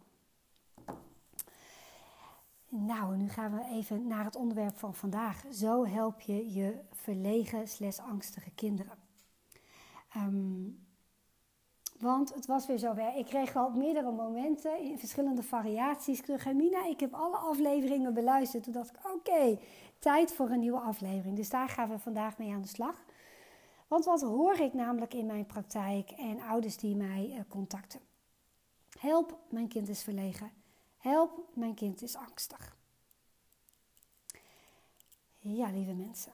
Nou, 2.67 3.17
nu 3.17 3.29
gaan 3.29 3.51
we 3.51 3.63
even 3.65 4.07
naar 4.07 4.25
het 4.25 4.35
onderwerp 4.35 4.77
van 4.77 4.95
vandaag. 4.95 5.43
Zo 5.53 5.85
help 5.85 6.21
je 6.21 6.53
je 6.53 6.79
verlegen 6.91 7.67
slash 7.67 7.99
angstige 7.99 8.51
kinderen. 8.51 8.97
Um, 10.15 10.85
want 12.01 12.33
het 12.33 12.45
was 12.45 12.65
weer 12.65 12.79
zover. 12.79 13.15
Ik 13.15 13.25
kreeg 13.25 13.55
al 13.55 13.69
meerdere 13.69 14.11
momenten 14.11 14.79
in 14.79 14.99
verschillende 14.99 15.43
variaties 15.43 16.21
terug. 16.21 16.53
Mina, 16.53 16.85
ik 16.85 16.99
heb 16.99 17.13
alle 17.13 17.37
afleveringen 17.37 18.13
beluisterd. 18.13 18.63
Toen 18.63 18.73
dacht 18.73 18.89
ik, 18.89 19.11
oké, 19.13 19.59
tijd 19.99 20.33
voor 20.33 20.49
een 20.49 20.59
nieuwe 20.59 20.79
aflevering. 20.79 21.35
Dus 21.35 21.49
daar 21.49 21.69
gaan 21.69 21.89
we 21.89 21.99
vandaag 21.99 22.37
mee 22.37 22.53
aan 22.53 22.61
de 22.61 22.67
slag. 22.67 23.03
Want 23.87 24.05
wat 24.05 24.21
hoor 24.21 24.59
ik 24.59 24.73
namelijk 24.73 25.13
in 25.13 25.25
mijn 25.25 25.45
praktijk 25.45 26.11
en 26.11 26.41
ouders 26.41 26.77
die 26.77 26.95
mij 26.95 27.31
uh, 27.33 27.39
contacten? 27.47 27.99
Help, 28.99 29.37
mijn 29.49 29.67
kind 29.67 29.89
is 29.89 30.03
verlegen. 30.03 30.51
Help, 30.97 31.47
mijn 31.53 31.73
kind 31.73 32.01
is 32.01 32.15
angstig. 32.15 32.77
Ja, 35.39 35.71
lieve 35.71 35.93
mensen, 35.93 36.31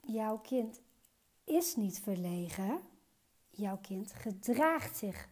jouw 0.00 0.38
kind 0.38 0.80
is 1.44 1.76
niet 1.76 2.00
verlegen. 2.00 2.80
Jouw 3.58 3.78
kind 3.78 4.12
gedraagt 4.12 4.96
zich 4.96 5.28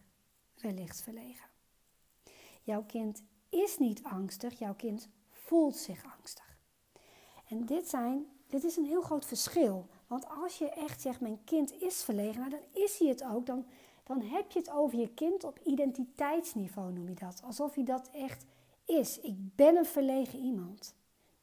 wellicht 0.55 1.01
verlegen. 1.01 1.49
Jouw 2.63 2.83
kind 2.83 3.23
is 3.49 3.77
niet 3.77 4.03
angstig, 4.03 4.59
jouw 4.59 4.75
kind 4.75 5.09
voelt 5.29 5.75
zich 5.75 6.03
angstig. 6.17 6.57
En 7.47 7.65
dit, 7.65 7.89
zijn, 7.89 8.25
dit 8.47 8.63
is 8.63 8.77
een 8.77 8.85
heel 8.85 9.01
groot 9.01 9.25
verschil. 9.25 9.87
Want 10.07 10.25
als 10.29 10.57
je 10.57 10.69
echt 10.69 11.01
zegt, 11.01 11.21
mijn 11.21 11.43
kind 11.43 11.81
is 11.81 12.03
verlegen, 12.03 12.39
nou 12.39 12.49
dan 12.49 12.83
is 12.83 12.99
hij 12.99 13.07
het 13.07 13.23
ook. 13.23 13.45
Dan, 13.45 13.65
dan 14.03 14.21
heb 14.21 14.51
je 14.51 14.59
het 14.59 14.71
over 14.71 14.99
je 14.99 15.13
kind 15.13 15.43
op 15.43 15.59
identiteitsniveau, 15.63 16.93
noem 16.93 17.09
je 17.09 17.15
dat. 17.15 17.41
Alsof 17.43 17.75
hij 17.75 17.83
dat 17.83 18.09
echt 18.09 18.45
is. 18.85 19.19
Ik 19.19 19.55
ben 19.55 19.75
een 19.75 19.85
verlegen 19.85 20.39
iemand. 20.39 20.95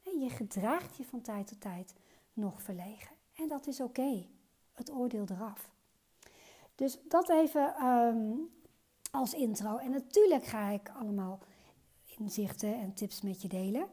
je 0.02 0.30
gedraagt 0.30 0.96
je 0.96 1.04
van 1.04 1.20
tijd 1.20 1.46
tot 1.46 1.60
tijd 1.60 1.94
nog 2.32 2.62
verlegen. 2.62 3.16
En 3.34 3.48
dat 3.48 3.66
is 3.66 3.80
oké. 3.80 4.26
Het 4.72 4.90
oordeel 4.90 5.24
eraf. 5.28 5.72
Dus 6.74 6.98
dat 7.08 7.28
even 7.28 7.74
ehm, 7.74 8.32
als 9.10 9.34
intro. 9.34 9.76
En 9.76 9.90
natuurlijk 9.90 10.44
ga 10.44 10.68
ik 10.68 10.90
allemaal 11.00 11.38
inzichten 12.18 12.80
en 12.80 12.94
tips 12.94 13.20
met 13.20 13.42
je 13.42 13.48
delen. 13.48 13.86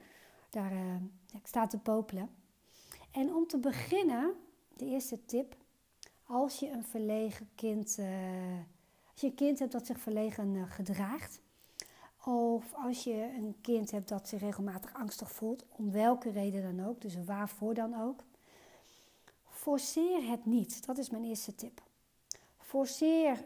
Daar 0.49 0.71
uh, 0.73 0.95
ik 1.33 1.47
sta 1.47 1.67
te 1.67 1.77
popelen. 1.77 2.29
En 3.11 3.33
om 3.33 3.47
te 3.47 3.57
beginnen, 3.57 4.33
de 4.73 4.85
eerste 4.85 5.25
tip. 5.25 5.55
Als 6.25 6.59
je 6.59 6.69
een 6.69 6.83
verlegen 6.83 7.49
kind, 7.55 7.97
uh, 7.99 8.07
als 9.11 9.21
je 9.21 9.27
een 9.27 9.35
kind 9.35 9.59
hebt 9.59 9.71
dat 9.71 9.85
zich 9.85 9.99
verlegen 9.99 10.55
uh, 10.55 10.71
gedraagt, 10.71 11.39
of 12.25 12.73
als 12.73 13.03
je 13.03 13.33
een 13.37 13.55
kind 13.61 13.91
hebt 13.91 14.09
dat 14.09 14.27
zich 14.27 14.39
regelmatig 14.39 14.93
angstig 14.93 15.31
voelt, 15.31 15.65
om 15.69 15.91
welke 15.91 16.29
reden 16.29 16.75
dan 16.75 16.87
ook, 16.87 17.01
dus 17.01 17.23
waarvoor 17.25 17.73
dan 17.73 18.01
ook, 18.01 18.23
forceer 19.49 20.29
het 20.29 20.45
niet. 20.45 20.85
Dat 20.85 20.97
is 20.97 21.09
mijn 21.09 21.23
eerste 21.23 21.55
tip. 21.55 21.81
Forceer 22.71 23.45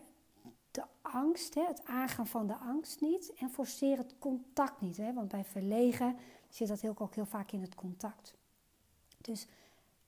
de 0.72 0.84
angst, 1.02 1.54
het 1.54 1.86
aangaan 1.86 2.28
van 2.28 2.48
de 2.48 2.56
angst 2.56 3.02
niet. 3.02 3.34
En 3.34 3.50
forceer 3.50 3.98
het 3.98 4.16
contact 4.20 4.82
niet. 4.82 4.98
Want 4.98 5.28
bij 5.28 5.46
verlegen 5.46 6.18
zit 6.50 6.68
dat 6.68 6.82
heel, 6.82 6.96
ook 6.98 7.16
heel 7.16 7.26
vaak 7.26 7.52
in 7.52 7.62
het 7.62 7.76
contact. 7.76 8.34
Dus 9.18 9.48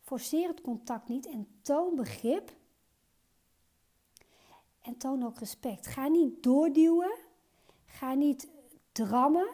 forceer 0.02 0.48
het 0.48 0.62
contact 0.62 1.08
niet 1.08 1.26
en 1.26 1.48
toon 1.62 1.96
begrip. 1.96 2.56
En 4.82 4.98
toon 4.98 5.24
ook 5.24 5.40
respect. 5.40 5.88
Ga 5.88 6.08
niet 6.08 6.44
doorduwen. 6.44 7.18
Ga 7.86 8.14
niet 8.14 8.48
drammen. 8.92 9.50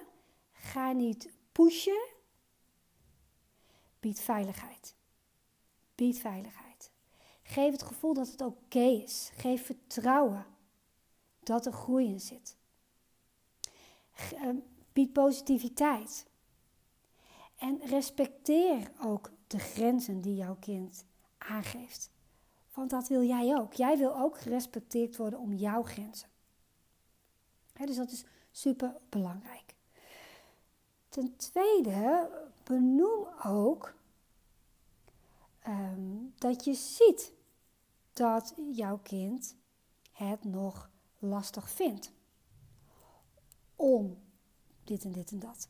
Ga 0.52 0.92
niet 0.92 1.30
pushen. 1.52 2.08
Bied 4.00 4.20
veiligheid. 4.20 4.96
Bied 5.96 6.20
veiligheid. 6.20 6.63
Geef 7.54 7.72
het 7.72 7.84
gevoel 7.84 8.14
dat 8.14 8.28
het 8.28 8.42
oké 8.42 8.80
is. 8.80 9.32
Geef 9.36 9.66
vertrouwen 9.66 10.46
dat 11.44 11.66
er 11.66 11.72
groei 11.72 12.08
in 12.08 12.20
zit. 12.20 12.58
Ehm, 14.34 14.56
bied 14.94 15.14
positiviteit. 15.14 16.26
En 17.56 17.80
respecteer 17.86 18.92
ook 19.02 19.32
de 19.48 19.60
grenzen 19.60 20.22
die 20.22 20.36
jouw 20.36 20.56
kind 20.60 21.06
aangeeft. 21.38 22.12
Want 22.74 22.90
dat 22.90 23.08
wil 23.08 23.24
jij 23.24 23.56
ook. 23.56 23.74
Jij 23.74 23.98
wil 23.98 24.18
ook 24.18 24.38
gerespecteerd 24.38 25.16
worden 25.16 25.40
om 25.40 25.54
jouw 25.54 25.84
grenzen. 25.84 26.30
dus 27.74 27.96
dat 27.96 28.12
is 28.12 28.26
super 28.52 28.96
belangrijk. 29.10 29.76
Ten 31.10 31.36
tweede, 31.36 32.30
benoem 32.64 33.28
ook 33.44 33.96
Ehm, 35.64 36.18
dat 36.36 36.64
je 36.64 36.74
ziet 36.74 37.34
dat 38.14 38.54
jouw 38.72 39.00
kind 39.04 39.56
het 40.12 40.44
nog 40.44 40.90
lastig 41.20 41.70
vindt 41.70 42.12
om 43.76 44.18
dit 44.84 45.04
en 45.04 45.12
dit 45.12 45.32
en 45.32 45.40
dat. 45.40 45.68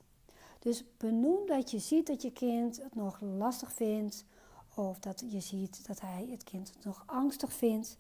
Dus 0.60 0.84
benoem 0.98 1.46
dat 1.48 1.72
je 1.72 1.80
ziet 1.80 2.08
dat 2.08 2.22
je 2.22 2.32
kind 2.32 2.82
het 2.84 2.96
nog 2.96 3.22
lastig 3.22 3.74
vindt 3.74 4.26
of 4.76 5.00
dat 5.00 5.24
je 5.28 5.40
ziet 5.40 5.88
dat 5.88 6.02
hij 6.02 6.28
het 6.30 6.44
kind 6.44 6.74
nog 6.84 7.04
angstig 7.06 7.54
vindt. 7.54 7.98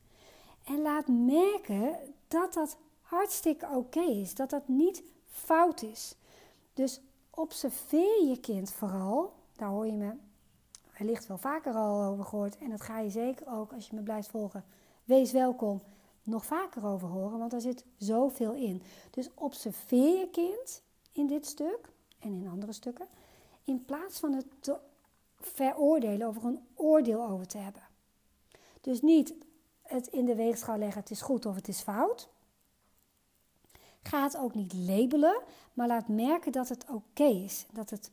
En 0.64 0.82
laat 0.82 1.08
merken 1.08 1.98
dat 2.28 2.54
dat 2.54 2.78
hartstikke 3.02 3.68
oké 3.68 4.02
is, 4.02 4.36
dat 4.36 4.50
dat 4.50 4.68
niet 4.68 5.04
fout 5.26 5.82
is. 5.82 6.16
Dus 6.74 7.02
observeer 7.30 8.26
je 8.28 8.40
kind 8.40 8.72
vooral, 8.72 9.34
daar 9.56 9.70
hoor 9.70 9.86
je 9.86 9.94
me 9.94 10.14
wellicht 10.98 11.28
wel 11.28 11.38
vaker 11.38 11.74
al 11.74 12.04
over 12.04 12.26
gehoord. 12.26 12.58
En 12.58 12.70
dat 12.70 12.82
ga 12.82 13.00
je 13.00 13.10
zeker 13.10 13.48
ook 13.48 13.74
als 13.74 13.88
je 13.88 13.96
me 13.96 14.02
blijft 14.02 14.28
volgen. 14.28 14.66
Wees 15.04 15.32
welkom. 15.32 15.82
Nog 16.24 16.46
vaker 16.46 16.86
over 16.86 17.08
horen, 17.08 17.40
want 17.40 17.54
er 17.54 17.62
zit 17.62 17.86
zoveel 17.98 18.54
in. 18.54 18.82
Dus 19.12 19.30
observeer 19.34 20.20
je 20.20 20.30
kind 20.30 20.82
in 21.12 21.28
dit 21.28 21.46
stuk 21.46 21.90
en 22.20 22.34
in 22.34 22.48
andere 22.48 22.74
stukken. 22.74 23.08
In 23.64 23.86
plaats 23.86 24.20
van 24.20 24.34
het 24.34 24.46
te 24.60 24.80
veroordelen 25.40 26.28
of 26.28 26.38
er 26.38 26.46
een 26.46 26.68
oordeel 26.76 27.28
over 27.28 27.48
te 27.48 27.58
hebben. 27.58 27.82
Dus 28.82 29.02
niet 29.02 29.34
het 29.82 30.08
in 30.08 30.26
de 30.26 30.36
weegschaal 30.36 30.78
leggen, 30.78 31.02
het 31.02 31.12
is 31.12 31.22
goed 31.22 31.46
of 31.46 31.56
het 31.56 31.68
is 31.68 31.82
fout. 31.82 32.30
Ga 34.04 34.24
het 34.24 34.38
ook 34.38 34.54
niet 34.54 34.74
labelen, 34.74 35.42
maar 35.74 35.88
laat 35.88 36.08
merken 36.08 36.52
dat 36.52 36.70
het 36.70 36.86
oké 36.90 37.24
is. 37.24 37.66
Dat 37.72 37.90
het, 37.90 38.12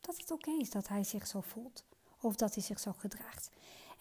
dat 0.00 0.16
het 0.16 0.30
oké 0.30 0.50
is 0.50 0.70
dat 0.70 0.88
hij 0.88 1.04
zich 1.04 1.26
zo 1.26 1.40
voelt 1.40 1.84
of 2.24 2.36
dat 2.36 2.54
hij 2.54 2.62
zich 2.62 2.80
zo 2.80 2.92
gedraagt. 2.96 3.50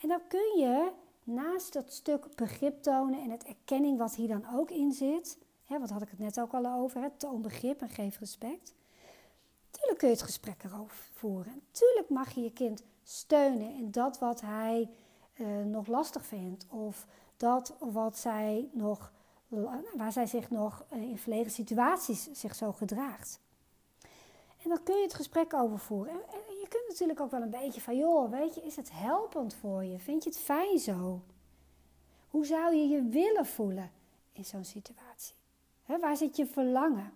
En 0.02 0.08
dan 0.08 0.22
kun 0.28 0.60
je 0.60 0.92
naast 1.24 1.74
dat 1.74 1.94
stuk 1.94 2.36
begrip 2.36 2.82
tonen 2.82 3.22
en 3.22 3.30
het 3.30 3.44
erkenning 3.44 3.98
wat 3.98 4.16
hier 4.16 4.28
dan 4.28 4.46
ook 4.54 4.72
in 4.72 4.92
zit, 4.92 5.38
hè, 5.66 5.80
wat 5.80 5.90
had 5.90 6.02
ik 6.02 6.10
het 6.10 6.20
net 6.20 6.40
ook 6.40 6.54
al 6.54 6.66
over, 6.66 7.12
toon 7.18 7.42
begrip 7.42 7.82
en 7.82 7.90
geef 7.90 8.20
respect. 8.20 8.74
Tuurlijk 9.72 9.98
kun 9.98 10.08
je 10.08 10.14
het 10.14 10.24
gesprek 10.24 10.64
erover 10.64 10.98
voeren. 11.14 11.62
Tuurlijk 11.72 12.10
mag 12.10 12.34
je 12.34 12.42
je 12.42 12.52
kind 12.52 12.84
steunen 13.04 13.76
in 13.76 13.92
dat 13.92 14.20
wat 14.20 14.42
hij 14.42 14.90
eh, 15.34 15.48
nog 15.66 15.88
lastig 15.88 16.26
vindt 16.26 16.66
of 16.70 17.06
dat 17.38 17.74
wat 17.80 18.18
zij 18.18 18.70
nog, 18.72 19.12
waar 19.94 20.12
zij 20.12 20.26
zich 20.26 20.50
nog 20.50 20.86
uh, 20.94 21.02
in 21.02 21.18
verlegen 21.18 21.52
situaties 21.52 22.30
zich 22.32 22.56
zo 22.56 22.72
gedraagt. 22.72 23.40
En 24.64 24.70
dan 24.70 24.84
kun 24.84 24.96
je 24.96 25.04
het 25.04 25.14
gesprek 25.14 25.54
over 25.54 25.80
voeren. 25.80 26.22
Kunt 26.74 26.88
natuurlijk 26.88 27.20
ook 27.20 27.32
wel 27.32 27.42
een 27.42 27.50
beetje 27.50 27.82
van, 27.82 27.98
joh, 27.98 28.32
weet 28.32 28.56
je, 28.56 28.62
is 28.62 28.76
het 28.76 28.90
helpend 28.92 29.54
voor 29.54 29.84
je? 29.84 30.00
Vind 30.00 30.24
je 30.24 30.30
het 30.30 30.40
fijn 30.40 30.80
zo? 30.80 31.22
Hoe 32.30 32.46
zou 32.46 32.76
je 32.76 32.88
je 32.88 33.02
willen 33.02 33.46
voelen 33.46 33.92
in 34.32 34.46
zo'n 34.46 34.66
situatie? 34.66 35.36
waar 35.86 36.18
zit 36.18 36.36
je 36.36 36.46
verlangen? 36.46 37.14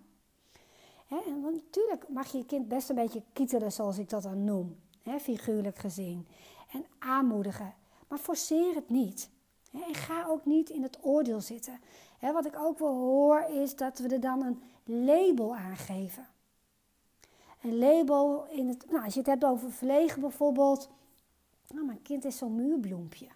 en 1.08 1.42
want 1.42 1.54
natuurlijk 1.54 2.08
mag 2.08 2.32
je 2.32 2.38
je 2.38 2.46
kind 2.46 2.68
best 2.68 2.88
een 2.88 2.94
beetje 2.94 3.22
kietelen, 3.32 3.72
zoals 3.72 3.98
ik 3.98 4.08
dat 4.08 4.22
dan 4.22 4.44
noem, 4.44 4.76
figuurlijk 5.20 5.78
gezien. 5.78 6.26
En 6.72 6.84
aanmoedigen. 6.98 7.74
Maar 8.08 8.18
forceer 8.18 8.74
het 8.74 8.88
niet. 8.88 9.30
en 9.72 9.94
ga 9.94 10.26
ook 10.26 10.44
niet 10.44 10.70
in 10.70 10.82
het 10.82 10.98
oordeel 11.00 11.40
zitten. 11.40 11.80
wat 12.20 12.46
ik 12.46 12.56
ook 12.56 12.78
wel 12.78 12.94
hoor 12.94 13.40
is 13.40 13.76
dat 13.76 13.98
we 13.98 14.08
er 14.08 14.20
dan 14.20 14.42
een 14.42 14.62
label 14.84 15.56
aan 15.56 15.76
geven 15.76 16.26
een 17.62 17.78
label 17.78 18.46
in 18.46 18.68
het. 18.68 18.90
Nou, 18.90 19.04
als 19.04 19.12
je 19.12 19.18
het 19.18 19.28
hebt 19.28 19.44
over 19.44 19.72
verlegen 19.72 20.20
bijvoorbeeld. 20.20 20.90
Nou, 21.68 21.86
mijn 21.86 22.02
kind 22.02 22.24
is 22.24 22.38
zo'n 22.38 22.54
muurbloempje. 22.54 23.26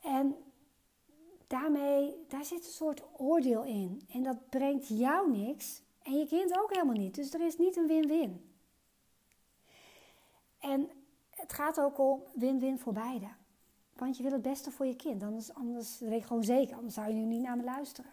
En 0.00 0.36
daarmee, 1.46 2.24
daar 2.28 2.44
zit 2.44 2.64
een 2.64 2.72
soort 2.72 3.02
oordeel 3.16 3.64
in. 3.64 4.02
En 4.12 4.22
dat 4.22 4.48
brengt 4.48 4.88
jou 4.88 5.30
niks 5.30 5.82
en 6.02 6.18
je 6.18 6.26
kind 6.26 6.58
ook 6.58 6.72
helemaal 6.72 6.96
niet. 6.96 7.14
Dus 7.14 7.34
er 7.34 7.40
is 7.40 7.56
niet 7.56 7.76
een 7.76 7.86
win-win. 7.86 8.50
En 10.58 10.90
het 11.30 11.52
gaat 11.52 11.80
ook 11.80 11.98
om 11.98 12.22
win-win 12.34 12.78
voor 12.78 12.92
beide. 12.92 13.28
Want 13.96 14.16
je 14.16 14.22
wil 14.22 14.32
het 14.32 14.42
beste 14.42 14.70
voor 14.70 14.86
je 14.86 14.96
kind. 14.96 15.22
Anders, 15.22 15.54
anders 15.54 15.98
weet 15.98 16.20
ik 16.20 16.24
gewoon 16.24 16.44
zeker. 16.44 16.76
Anders 16.76 16.94
zou 16.94 17.08
je 17.08 17.14
nu 17.14 17.24
niet 17.24 17.42
naar 17.42 17.56
me 17.56 17.64
luisteren. 17.64 18.10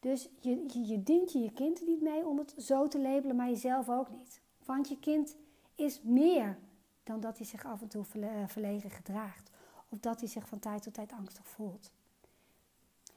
Dus 0.00 0.28
je, 0.40 0.64
je, 0.86 1.02
dient 1.02 1.32
je 1.32 1.38
je 1.38 1.52
kind 1.52 1.86
niet 1.86 2.00
mee 2.00 2.26
om 2.26 2.38
het 2.38 2.54
zo 2.58 2.88
te 2.88 3.00
labelen, 3.00 3.36
maar 3.36 3.48
jezelf 3.48 3.88
ook 3.88 4.10
niet. 4.10 4.40
Want 4.64 4.88
je 4.88 4.98
kind 4.98 5.36
is 5.74 6.00
meer 6.02 6.58
dan 7.02 7.20
dat 7.20 7.36
hij 7.38 7.46
zich 7.46 7.64
af 7.64 7.80
en 7.80 7.88
toe 7.88 8.04
eh, 8.20 8.28
verlegen 8.46 8.90
gedraagt. 8.90 9.50
Of 9.88 9.98
dat 9.98 10.20
hij 10.20 10.28
zich 10.28 10.48
van 10.48 10.58
tijd 10.58 10.82
tot 10.82 10.94
tijd 10.94 11.12
angstig 11.12 11.48
voelt. 11.48 11.90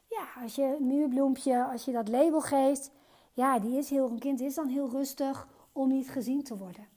Ja, 0.08 0.42
als 0.42 0.56
je 0.56 0.76
een 0.80 0.88
muurbloempje, 0.88 1.64
als 1.64 1.86
je 1.86 1.92
dat 1.92 2.08
label 2.08 2.42
geeft, 2.42 2.92
ja, 3.34 3.60
die 3.60 3.78
is 3.78 3.90
heel, 3.90 4.10
een 4.10 4.20
kind 4.20 4.40
is 4.40 4.56
dan 4.56 4.68
heel 4.68 4.90
rustig 4.90 5.48
om 5.72 5.88
niet 5.88 6.10
gezien 6.10 6.44
te 6.44 6.58
worden. 6.58 6.88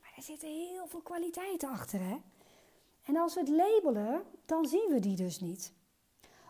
Maar 0.00 0.12
er 0.16 0.22
zitten 0.22 0.48
heel 0.48 0.86
veel 0.86 1.00
kwaliteiten 1.00 1.68
achter, 1.68 2.00
hè? 2.00 2.16
En 3.02 3.16
als 3.16 3.34
we 3.34 3.40
het 3.40 3.48
labelen, 3.48 4.22
dan 4.46 4.66
zien 4.66 4.88
we 4.88 5.00
die 5.00 5.16
dus 5.16 5.40
niet. 5.40 5.72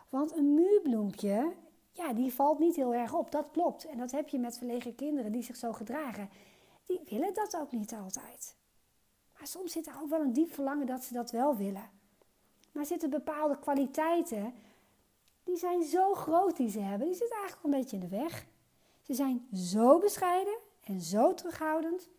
Want 0.09 0.35
een 0.35 0.53
muurbloempje, 0.53 1.53
ja, 1.91 2.13
die 2.13 2.33
valt 2.33 2.59
niet 2.59 2.75
heel 2.75 2.93
erg 2.93 3.13
op. 3.13 3.31
Dat 3.31 3.51
klopt. 3.51 3.85
En 3.85 3.97
dat 3.97 4.11
heb 4.11 4.29
je 4.29 4.39
met 4.39 4.57
verlegen 4.57 4.95
kinderen 4.95 5.31
die 5.31 5.43
zich 5.43 5.55
zo 5.55 5.73
gedragen. 5.73 6.29
die 6.85 7.01
willen 7.09 7.33
dat 7.33 7.57
ook 7.57 7.71
niet 7.71 7.93
altijd. 7.93 8.55
Maar 9.37 9.47
soms 9.47 9.71
zit 9.71 9.87
er 9.87 9.99
ook 10.01 10.09
wel 10.09 10.21
een 10.21 10.33
diep 10.33 10.53
verlangen 10.53 10.85
dat 10.85 11.03
ze 11.03 11.13
dat 11.13 11.31
wel 11.31 11.55
willen. 11.55 11.89
Maar 12.71 12.85
zitten 12.85 13.09
bepaalde 13.09 13.59
kwaliteiten, 13.59 14.53
die 15.43 15.57
zijn 15.57 15.83
zo 15.83 16.13
groot 16.13 16.57
die 16.57 16.69
ze 16.69 16.79
hebben, 16.79 17.07
die 17.07 17.15
zitten 17.15 17.37
eigenlijk 17.37 17.65
een 17.65 17.79
beetje 17.79 17.95
in 17.95 18.09
de 18.09 18.17
weg. 18.17 18.45
Ze 19.01 19.13
zijn 19.13 19.47
zo 19.53 19.99
bescheiden 19.99 20.57
en 20.83 21.01
zo 21.01 21.33
terughoudend. 21.33 22.09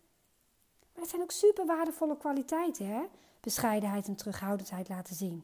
Maar 0.93 1.01
het 1.01 1.09
zijn 1.09 1.21
ook 1.21 1.31
super 1.31 1.65
waardevolle 1.65 2.17
kwaliteiten, 2.17 2.85
hè? 2.85 3.01
Bescheidenheid 3.39 4.07
en 4.07 4.15
terughoudendheid 4.15 4.89
laten 4.89 5.15
zien. 5.15 5.43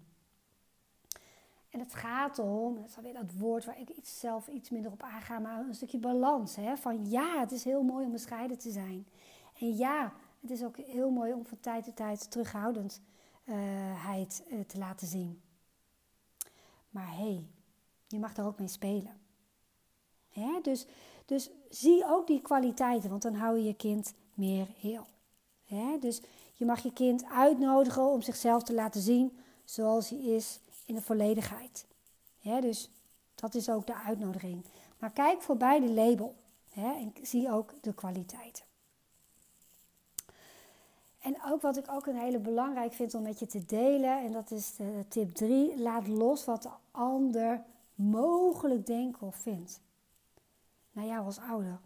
En 1.75 1.81
het 1.81 1.95
gaat 1.95 2.39
om, 2.39 2.75
dat 2.75 2.85
is 2.85 2.95
alweer 2.95 3.13
dat 3.13 3.33
woord 3.37 3.65
waar 3.65 3.79
ik 3.79 3.89
iets, 3.89 4.19
zelf 4.19 4.47
iets 4.47 4.69
minder 4.69 4.91
op 4.91 5.01
aanga, 5.01 5.39
maar 5.39 5.59
een 5.59 5.75
stukje 5.75 5.97
balans. 5.97 6.55
Hè? 6.55 6.77
Van 6.77 7.09
ja, 7.09 7.39
het 7.39 7.51
is 7.51 7.63
heel 7.63 7.83
mooi 7.83 8.05
om 8.05 8.11
bescheiden 8.11 8.57
te 8.57 8.71
zijn. 8.71 9.07
En 9.59 9.75
ja, 9.75 10.13
het 10.41 10.51
is 10.51 10.63
ook 10.63 10.77
heel 10.77 11.09
mooi 11.09 11.33
om 11.33 11.45
van 11.45 11.59
tijd 11.59 11.83
tot 11.83 11.95
tijd 11.95 12.31
terughoudendheid 12.31 14.43
uh, 14.47 14.59
te 14.67 14.77
laten 14.77 15.07
zien. 15.07 15.41
Maar 16.89 17.07
hé, 17.07 17.23
hey, 17.23 17.47
je 18.07 18.19
mag 18.19 18.37
er 18.37 18.45
ook 18.45 18.59
mee 18.59 18.67
spelen. 18.67 19.19
Hè? 20.29 20.59
Dus, 20.61 20.85
dus 21.25 21.49
zie 21.69 22.05
ook 22.05 22.27
die 22.27 22.41
kwaliteiten, 22.41 23.09
want 23.09 23.21
dan 23.21 23.33
hou 23.33 23.57
je 23.57 23.63
je 23.63 23.75
kind 23.75 24.13
meer 24.33 24.67
heel. 24.79 25.05
Hè? 25.65 25.97
Dus 25.99 26.21
je 26.53 26.65
mag 26.65 26.83
je 26.83 26.93
kind 26.93 27.25
uitnodigen 27.25 28.05
om 28.05 28.21
zichzelf 28.21 28.63
te 28.63 28.73
laten 28.73 29.01
zien 29.01 29.37
zoals 29.63 30.09
hij 30.09 30.19
is 30.19 30.59
in 30.85 30.95
de 30.95 31.01
volledigheid. 31.01 31.85
Dus 32.41 32.89
dat 33.35 33.55
is 33.55 33.69
ook 33.69 33.87
de 33.87 33.95
uitnodiging. 33.95 34.65
Maar 34.99 35.11
kijk 35.11 35.41
voorbij 35.41 35.79
de 35.79 35.89
label 35.89 36.35
en 36.73 37.13
zie 37.21 37.51
ook 37.51 37.73
de 37.81 37.93
kwaliteiten. 37.93 38.63
En 41.19 41.37
ook 41.45 41.61
wat 41.61 41.77
ik 41.77 41.91
ook 41.91 42.05
een 42.05 42.17
hele 42.17 42.39
belangrijk 42.39 42.93
vind 42.93 43.13
om 43.13 43.21
met 43.21 43.39
je 43.39 43.45
te 43.45 43.65
delen, 43.65 44.23
en 44.23 44.31
dat 44.31 44.51
is 44.51 44.75
de 44.75 45.05
tip 45.07 45.35
3, 45.35 45.79
laat 45.79 46.07
los 46.07 46.45
wat 46.45 46.63
de 46.63 46.69
ander 46.91 47.63
mogelijk 47.95 48.85
denkt 48.85 49.21
of 49.21 49.35
vindt. 49.35 49.79
Naar 50.91 51.05
jou 51.05 51.25
als 51.25 51.39
ouder. 51.39 51.79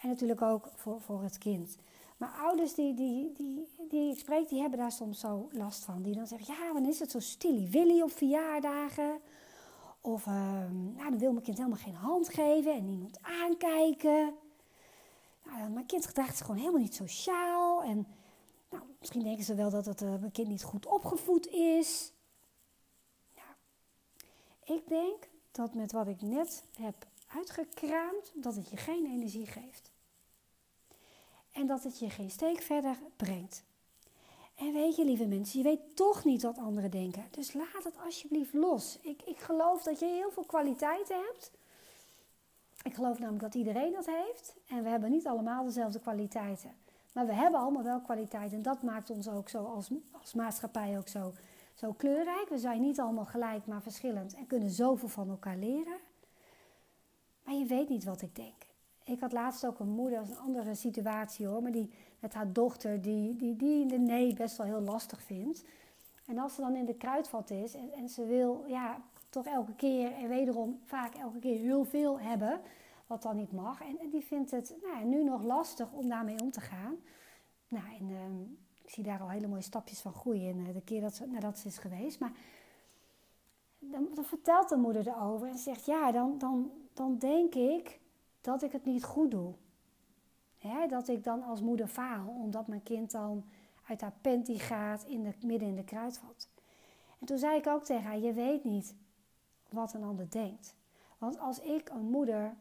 En 0.00 0.08
natuurlijk 0.08 0.42
ook 0.42 0.68
voor, 0.74 1.00
voor 1.00 1.22
het 1.22 1.38
kind. 1.38 1.76
Maar 2.22 2.38
ouders 2.40 2.74
die, 2.74 2.94
die, 2.94 3.32
die, 3.32 3.68
die 3.88 4.12
ik 4.12 4.18
spreek, 4.18 4.48
die 4.48 4.60
hebben 4.60 4.78
daar 4.78 4.92
soms 4.92 5.20
zo 5.20 5.48
last 5.52 5.84
van. 5.84 6.02
Die 6.02 6.14
dan 6.14 6.26
zeggen, 6.26 6.54
ja, 6.54 6.72
wanneer 6.72 6.90
is 6.90 6.98
het 6.98 7.10
zo 7.10 7.20
stilly 7.20 7.68
willy 7.70 8.00
op 8.00 8.12
verjaardagen? 8.12 9.20
Of 10.00 10.26
uh, 10.26 10.34
nou, 10.70 11.10
dan 11.10 11.18
wil 11.18 11.32
mijn 11.32 11.44
kind 11.44 11.56
helemaal 11.56 11.78
geen 11.78 11.94
hand 11.94 12.28
geven 12.28 12.72
en 12.72 12.86
niemand 12.86 13.18
aankijken. 13.22 14.34
Nou, 15.44 15.70
mijn 15.70 15.86
kind 15.86 16.06
gedraagt 16.06 16.36
zich 16.36 16.46
gewoon 16.46 16.60
helemaal 16.60 16.80
niet 16.80 16.94
sociaal. 16.94 17.82
En 17.82 18.06
nou, 18.70 18.82
misschien 18.98 19.22
denken 19.22 19.44
ze 19.44 19.54
wel 19.54 19.70
dat 19.70 19.84
het, 19.84 20.02
uh, 20.02 20.08
mijn 20.08 20.32
kind 20.32 20.48
niet 20.48 20.62
goed 20.62 20.86
opgevoed 20.86 21.46
is. 21.46 22.12
Ik 24.64 24.88
denk 24.88 25.28
dat 25.52 25.74
met 25.74 25.92
wat 25.92 26.06
ik 26.06 26.22
net 26.22 26.64
heb 26.78 27.06
uitgekraamd, 27.26 28.32
dat 28.34 28.54
het 28.54 28.70
je 28.70 28.76
geen 28.76 29.06
energie 29.06 29.46
geeft 29.46 29.91
en 31.52 31.66
dat 31.66 31.82
het 31.82 31.98
je 31.98 32.10
geen 32.10 32.30
steek 32.30 32.60
verder 32.60 32.96
brengt. 33.16 33.64
En 34.54 34.72
weet 34.72 34.96
je, 34.96 35.04
lieve 35.04 35.26
mensen, 35.26 35.58
je 35.58 35.64
weet 35.64 35.96
toch 35.96 36.24
niet 36.24 36.42
wat 36.42 36.58
anderen 36.58 36.90
denken. 36.90 37.24
Dus 37.30 37.52
laat 37.52 37.84
het 37.84 37.94
alsjeblieft 38.04 38.54
los. 38.54 38.98
Ik, 39.00 39.22
ik 39.22 39.38
geloof 39.38 39.82
dat 39.82 39.98
je 39.98 40.06
heel 40.06 40.30
veel 40.30 40.44
kwaliteiten 40.44 41.16
hebt. 41.16 41.50
Ik 42.82 42.94
geloof 42.94 43.18
namelijk 43.18 43.42
dat 43.42 43.54
iedereen 43.54 43.92
dat 43.92 44.06
heeft. 44.06 44.54
En 44.66 44.82
we 44.82 44.88
hebben 44.88 45.10
niet 45.10 45.26
allemaal 45.26 45.64
dezelfde 45.64 46.00
kwaliteiten. 46.00 46.74
Maar 47.12 47.26
we 47.26 47.34
hebben 47.34 47.60
allemaal 47.60 47.82
wel 47.82 48.00
kwaliteiten. 48.00 48.56
En 48.56 48.62
dat 48.62 48.82
maakt 48.82 49.10
ons 49.10 49.28
ook 49.28 49.48
zo 49.48 49.64
als, 49.64 49.90
als 50.20 50.34
maatschappij 50.34 50.98
ook 50.98 51.08
zo, 51.08 51.32
zo 51.74 51.92
kleurrijk. 51.92 52.48
We 52.48 52.58
zijn 52.58 52.80
niet 52.80 53.00
allemaal 53.00 53.24
gelijk, 53.24 53.66
maar 53.66 53.82
verschillend. 53.82 54.34
En 54.34 54.46
kunnen 54.46 54.70
zoveel 54.70 55.08
van 55.08 55.28
elkaar 55.30 55.56
leren. 55.56 55.98
Maar 57.44 57.54
je 57.54 57.64
weet 57.64 57.88
niet 57.88 58.04
wat 58.04 58.22
ik 58.22 58.36
denk. 58.36 58.66
Ik 59.04 59.20
had 59.20 59.32
laatst 59.32 59.66
ook 59.66 59.78
een 59.78 59.88
moeder, 59.88 60.18
dat 60.18 60.28
is 60.28 60.36
een 60.36 60.42
andere 60.42 60.74
situatie 60.74 61.46
hoor, 61.46 61.62
maar 61.62 61.72
die 61.72 61.90
met 62.18 62.34
haar 62.34 62.52
dochter, 62.52 63.02
die, 63.02 63.36
die, 63.36 63.56
die 63.56 63.86
de 63.86 63.98
nee 63.98 64.34
best 64.34 64.56
wel 64.56 64.66
heel 64.66 64.80
lastig 64.80 65.22
vindt. 65.22 65.64
En 66.26 66.38
als 66.38 66.54
ze 66.54 66.60
dan 66.60 66.76
in 66.76 66.84
de 66.84 66.94
kruidvat 66.94 67.50
is 67.50 67.74
en, 67.74 67.92
en 67.92 68.08
ze 68.08 68.26
wil 68.26 68.64
ja, 68.66 69.02
toch 69.28 69.46
elke 69.46 69.74
keer 69.74 70.12
en 70.12 70.28
wederom 70.28 70.80
vaak 70.84 71.14
elke 71.14 71.38
keer 71.38 71.58
heel 71.58 71.84
veel 71.84 72.20
hebben, 72.20 72.60
wat 73.06 73.22
dan 73.22 73.36
niet 73.36 73.52
mag. 73.52 73.80
En, 73.80 74.10
die 74.10 74.24
vindt 74.24 74.50
het 74.50 74.76
nou, 74.82 75.04
nu 75.04 75.24
nog 75.24 75.42
lastig 75.42 75.92
om 75.92 76.08
daarmee 76.08 76.40
om 76.40 76.50
te 76.50 76.60
gaan. 76.60 76.96
Nou, 77.68 77.84
en 77.98 78.10
ehm, 78.10 78.40
ik 78.82 78.90
zie 78.90 79.04
daar 79.04 79.20
al 79.20 79.30
hele 79.30 79.46
mooie 79.46 79.62
stapjes 79.62 80.00
van 80.00 80.12
groeien 80.12 80.48
in 80.48 80.66
eh, 80.66 80.74
de 80.74 80.82
keer 80.82 81.00
dat 81.00 81.14
ze, 81.14 81.26
nadat 81.26 81.58
ze 81.58 81.66
is 81.66 81.78
geweest. 81.78 82.20
Maar 82.20 82.32
dan, 83.78 84.08
dan 84.14 84.24
vertelt 84.24 84.68
de 84.68 84.76
moeder 84.76 85.08
erover 85.08 85.48
en 85.48 85.58
zegt, 85.58 85.84
ja, 85.84 86.12
dan, 86.12 86.38
dan, 86.38 86.70
dan 86.92 87.18
denk 87.18 87.54
ik 87.54 88.00
dat 88.42 88.62
ik 88.62 88.72
het 88.72 88.84
niet 88.84 89.04
goed 89.04 89.30
doe. 89.30 89.54
dat 90.88 91.08
ik 91.08 91.24
dan 91.24 91.42
als 91.42 91.60
moeder 91.60 91.86
faal, 91.86 92.28
omdat 92.28 92.66
mijn 92.66 92.82
kind 92.82 93.10
dan 93.10 93.44
uit 93.88 94.00
haar 94.00 94.14
panty 94.20 94.58
gaat 94.58 95.04
in 95.04 95.22
de, 95.22 95.32
midden 95.46 95.68
in 95.68 95.76
de 95.76 95.84
kruidvat. 95.84 96.48
En 97.18 97.26
toen 97.26 97.38
zei 97.38 97.58
ik 97.58 97.66
ook 97.66 97.84
tegen 97.84 98.04
haar, 98.04 98.18
je 98.18 98.32
weet 98.32 98.64
niet 98.64 98.94
wat 99.68 99.94
een 99.94 100.04
ander 100.04 100.30
denkt. 100.30 100.74
Want 101.18 101.38
als 101.38 101.60
ik 101.60 101.88
een 101.88 102.10
moeder 102.10 102.54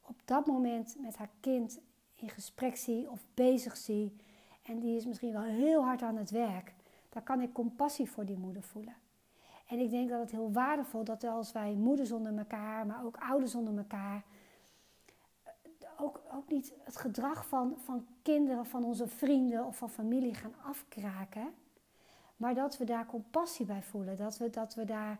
op 0.00 0.16
dat 0.24 0.46
moment 0.46 0.96
met 1.00 1.16
haar 1.16 1.30
kind 1.40 1.80
in 2.14 2.28
gesprek 2.28 2.76
zie 2.76 3.10
of 3.10 3.24
bezig 3.34 3.76
zie, 3.76 4.16
en 4.62 4.78
die 4.78 4.96
is 4.96 5.06
misschien 5.06 5.32
wel 5.32 5.42
heel 5.42 5.84
hard 5.84 6.02
aan 6.02 6.16
het 6.16 6.30
werk, 6.30 6.74
dan 7.08 7.22
kan 7.22 7.40
ik 7.40 7.52
compassie 7.52 8.10
voor 8.10 8.24
die 8.24 8.36
moeder 8.36 8.62
voelen. 8.62 8.94
En 9.68 9.78
ik 9.78 9.90
denk 9.90 10.08
dat 10.08 10.20
het 10.20 10.30
heel 10.30 10.52
waardevol 10.52 11.04
dat 11.04 11.24
als 11.24 11.52
wij 11.52 11.74
moeders 11.74 12.12
onder 12.12 12.38
elkaar, 12.38 12.86
maar 12.86 13.04
ook 13.04 13.16
ouders 13.16 13.54
onder 13.54 13.76
elkaar, 13.76 14.24
ook, 16.00 16.20
ook 16.32 16.48
niet 16.48 16.72
het 16.84 16.96
gedrag 16.96 17.46
van, 17.46 17.74
van 17.84 18.06
kinderen, 18.22 18.66
van 18.66 18.84
onze 18.84 19.08
vrienden 19.08 19.64
of 19.64 19.76
van 19.76 19.90
familie 19.90 20.34
gaan 20.34 20.54
afkraken. 20.64 21.54
Maar 22.36 22.54
dat 22.54 22.76
we 22.76 22.84
daar 22.84 23.06
compassie 23.06 23.66
bij 23.66 23.82
voelen. 23.82 24.16
Dat 24.16 24.38
we, 24.38 24.50
dat 24.50 24.74
we 24.74 24.84
daar 24.84 25.18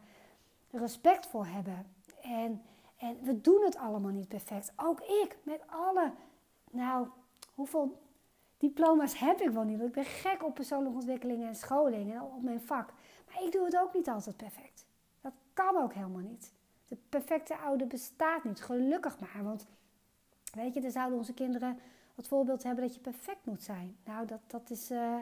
respect 0.71 1.27
voor 1.27 1.47
hebben. 1.47 1.87
En, 2.23 2.63
en 2.97 3.17
we 3.23 3.41
doen 3.41 3.63
het 3.65 3.77
allemaal 3.77 4.11
niet 4.11 4.29
perfect. 4.29 4.73
Ook 4.77 5.01
ik, 5.01 5.37
met 5.43 5.61
alle, 5.67 6.13
nou, 6.71 7.09
hoeveel 7.55 8.01
diploma's 8.59 9.19
heb 9.19 9.41
ik 9.41 9.51
wel 9.51 9.63
niet? 9.63 9.81
Ik 9.81 9.93
ben 9.93 10.05
gek 10.05 10.45
op 10.45 10.55
persoonlijke 10.55 10.99
ontwikkeling 10.99 11.45
en 11.45 11.57
scholing 11.57 12.13
en 12.13 12.23
op 12.23 12.43
mijn 12.43 12.61
vak. 12.61 12.93
Maar 13.27 13.43
ik 13.43 13.53
doe 13.53 13.65
het 13.65 13.77
ook 13.77 13.95
niet 13.95 14.09
altijd 14.09 14.37
perfect. 14.37 14.85
Dat 15.21 15.33
kan 15.55 15.77
ook 15.77 15.95
helemaal 15.95 16.21
niet. 16.21 16.53
De 16.89 16.97
perfecte 17.09 17.57
oude 17.57 17.87
bestaat 17.87 18.45
niet, 18.45 18.63
gelukkig 18.63 19.19
maar. 19.19 19.45
Want 19.45 19.67
Weet 20.57 20.75
je, 20.75 20.81
dan 20.81 20.91
zouden 20.91 21.19
onze 21.19 21.35
kinderen 21.35 21.79
het 22.15 22.29
voorbeeld 22.29 22.63
hebben 22.63 22.85
dat 22.85 22.95
je 22.95 23.01
perfect 23.01 23.45
moet 23.45 23.63
zijn. 23.63 23.97
Nou, 24.05 24.27
dat, 24.27 24.41
dat, 24.47 24.71
is, 24.71 24.91
uh, 24.91 25.17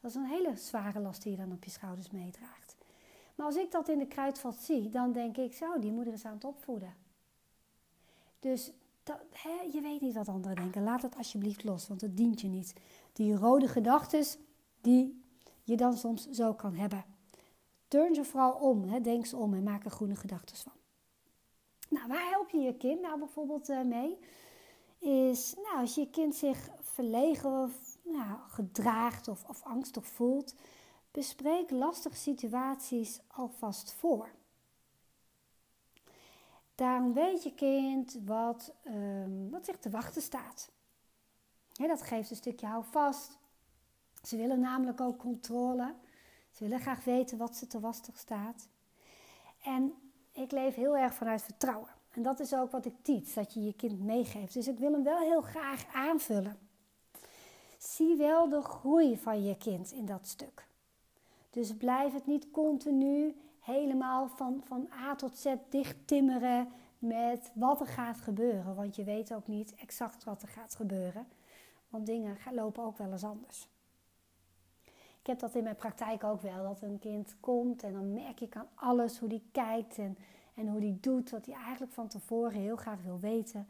dat 0.00 0.10
is 0.10 0.16
een 0.16 0.24
hele 0.24 0.56
zware 0.56 1.00
last 1.00 1.22
die 1.22 1.32
je 1.32 1.38
dan 1.38 1.52
op 1.52 1.64
je 1.64 1.70
schouders 1.70 2.10
meedraagt. 2.10 2.76
Maar 3.34 3.46
als 3.46 3.56
ik 3.56 3.70
dat 3.70 3.88
in 3.88 3.98
de 3.98 4.06
kruidvat 4.06 4.56
zie, 4.56 4.90
dan 4.90 5.12
denk 5.12 5.36
ik 5.36 5.54
zo, 5.54 5.78
die 5.78 5.92
moeder 5.92 6.12
is 6.12 6.24
aan 6.24 6.34
het 6.34 6.44
opvoeden. 6.44 6.94
Dus 8.40 8.72
hè, 9.32 9.60
je 9.72 9.80
weet 9.80 10.00
niet 10.00 10.14
wat 10.14 10.28
anderen 10.28 10.56
denken. 10.56 10.82
Laat 10.82 11.02
het 11.02 11.16
alsjeblieft 11.16 11.64
los, 11.64 11.88
want 11.88 12.00
het 12.00 12.16
dient 12.16 12.40
je 12.40 12.48
niet. 12.48 12.74
Die 13.12 13.36
rode 13.36 13.68
gedachten 13.68 14.24
die 14.80 15.24
je 15.62 15.76
dan 15.76 15.96
soms 15.96 16.30
zo 16.30 16.54
kan 16.54 16.74
hebben. 16.74 17.04
Turn 17.88 18.14
ze 18.14 18.24
vooral 18.24 18.52
om, 18.52 18.84
hè, 18.84 19.00
denk 19.00 19.26
ze 19.26 19.36
om 19.36 19.54
en 19.54 19.62
maak 19.62 19.84
er 19.84 19.90
groene 19.90 20.16
gedachten 20.16 20.56
van. 20.56 20.72
Nou, 21.88 22.08
waar 22.08 22.30
help 22.30 22.50
je 22.50 22.58
je 22.58 22.76
kind 22.76 23.00
nou 23.00 23.18
bijvoorbeeld 23.18 23.68
uh, 23.68 23.82
mee? 23.82 24.18
Is 24.98 25.54
nou, 25.54 25.80
als 25.80 25.94
je 25.94 26.10
kind 26.10 26.34
zich 26.34 26.68
verlegen 26.80 27.62
of 27.62 27.98
nou, 28.02 28.38
gedraagt 28.48 29.28
of, 29.28 29.44
of 29.44 29.62
angstig 29.62 30.06
voelt, 30.06 30.54
bespreek 31.10 31.70
lastige 31.70 32.16
situaties 32.16 33.20
alvast 33.26 33.92
voor. 33.92 34.30
Daarom 36.74 37.12
weet 37.12 37.42
je 37.42 37.54
kind 37.54 38.18
wat, 38.24 38.74
um, 38.86 39.50
wat 39.50 39.64
zich 39.64 39.78
te 39.78 39.90
wachten 39.90 40.22
staat. 40.22 40.70
dat 41.72 42.02
geeft 42.02 42.30
een 42.30 42.36
stukje 42.36 42.66
houvast. 42.66 43.38
Ze 44.22 44.36
willen 44.36 44.60
namelijk 44.60 45.00
ook 45.00 45.18
controle. 45.18 45.94
Ze 46.50 46.64
willen 46.64 46.80
graag 46.80 47.04
weten 47.04 47.38
wat 47.38 47.56
ze 47.56 47.66
te 47.66 47.80
wachten 47.80 48.12
staat. 48.16 48.68
En 49.62 49.94
ik 50.32 50.52
leef 50.52 50.74
heel 50.74 50.96
erg 50.96 51.14
vanuit 51.14 51.42
vertrouwen. 51.42 51.95
En 52.16 52.22
dat 52.22 52.40
is 52.40 52.54
ook 52.54 52.70
wat 52.70 52.86
ik 52.86 52.94
teach, 53.02 53.32
dat 53.32 53.54
je 53.54 53.64
je 53.64 53.72
kind 53.72 54.04
meegeeft. 54.04 54.54
Dus 54.54 54.68
ik 54.68 54.78
wil 54.78 54.92
hem 54.92 55.04
wel 55.04 55.18
heel 55.18 55.40
graag 55.40 55.86
aanvullen. 55.92 56.58
Zie 57.78 58.16
wel 58.16 58.48
de 58.48 58.62
groei 58.62 59.18
van 59.18 59.44
je 59.44 59.56
kind 59.56 59.92
in 59.92 60.06
dat 60.06 60.26
stuk. 60.26 60.66
Dus 61.50 61.76
blijf 61.76 62.12
het 62.12 62.26
niet 62.26 62.50
continu 62.50 63.36
helemaal 63.60 64.28
van, 64.28 64.62
van 64.64 64.88
A 64.92 65.14
tot 65.14 65.38
Z 65.38 65.54
dicht 65.68 65.96
timmeren 66.04 66.68
met 66.98 67.50
wat 67.54 67.80
er 67.80 67.86
gaat 67.86 68.20
gebeuren. 68.20 68.74
Want 68.74 68.96
je 68.96 69.04
weet 69.04 69.34
ook 69.34 69.46
niet 69.46 69.74
exact 69.74 70.24
wat 70.24 70.42
er 70.42 70.48
gaat 70.48 70.74
gebeuren. 70.74 71.26
Want 71.88 72.06
dingen 72.06 72.36
lopen 72.52 72.82
ook 72.82 72.98
wel 72.98 73.12
eens 73.12 73.24
anders. 73.24 73.68
Ik 75.20 75.26
heb 75.26 75.38
dat 75.38 75.54
in 75.54 75.62
mijn 75.62 75.76
praktijk 75.76 76.24
ook 76.24 76.40
wel. 76.40 76.62
Dat 76.62 76.82
een 76.82 76.98
kind 76.98 77.36
komt 77.40 77.82
en 77.82 77.92
dan 77.92 78.12
merk 78.12 78.40
ik 78.40 78.56
aan 78.56 78.68
alles 78.74 79.18
hoe 79.18 79.28
die 79.28 79.48
kijkt 79.52 79.98
en, 79.98 80.18
en 80.56 80.68
hoe 80.68 80.80
die 80.80 81.00
doet. 81.00 81.30
Dat 81.30 81.46
hij 81.46 81.54
eigenlijk 81.54 81.92
van 81.92 82.08
tevoren 82.08 82.60
heel 82.60 82.76
graag 82.76 83.02
wil 83.02 83.20
weten 83.20 83.68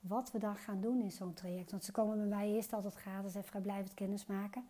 wat 0.00 0.30
we 0.30 0.38
dan 0.38 0.56
gaan 0.56 0.80
doen 0.80 1.00
in 1.00 1.12
zo'n 1.12 1.34
traject. 1.34 1.70
Want 1.70 1.84
ze 1.84 1.92
komen 1.92 2.16
bij 2.16 2.26
mij 2.26 2.52
eerst 2.52 2.72
altijd 2.72 2.94
gratis 2.94 3.34
en 3.34 3.44
vrijblijvend 3.44 3.94
kennis 3.94 4.26
maken. 4.26 4.64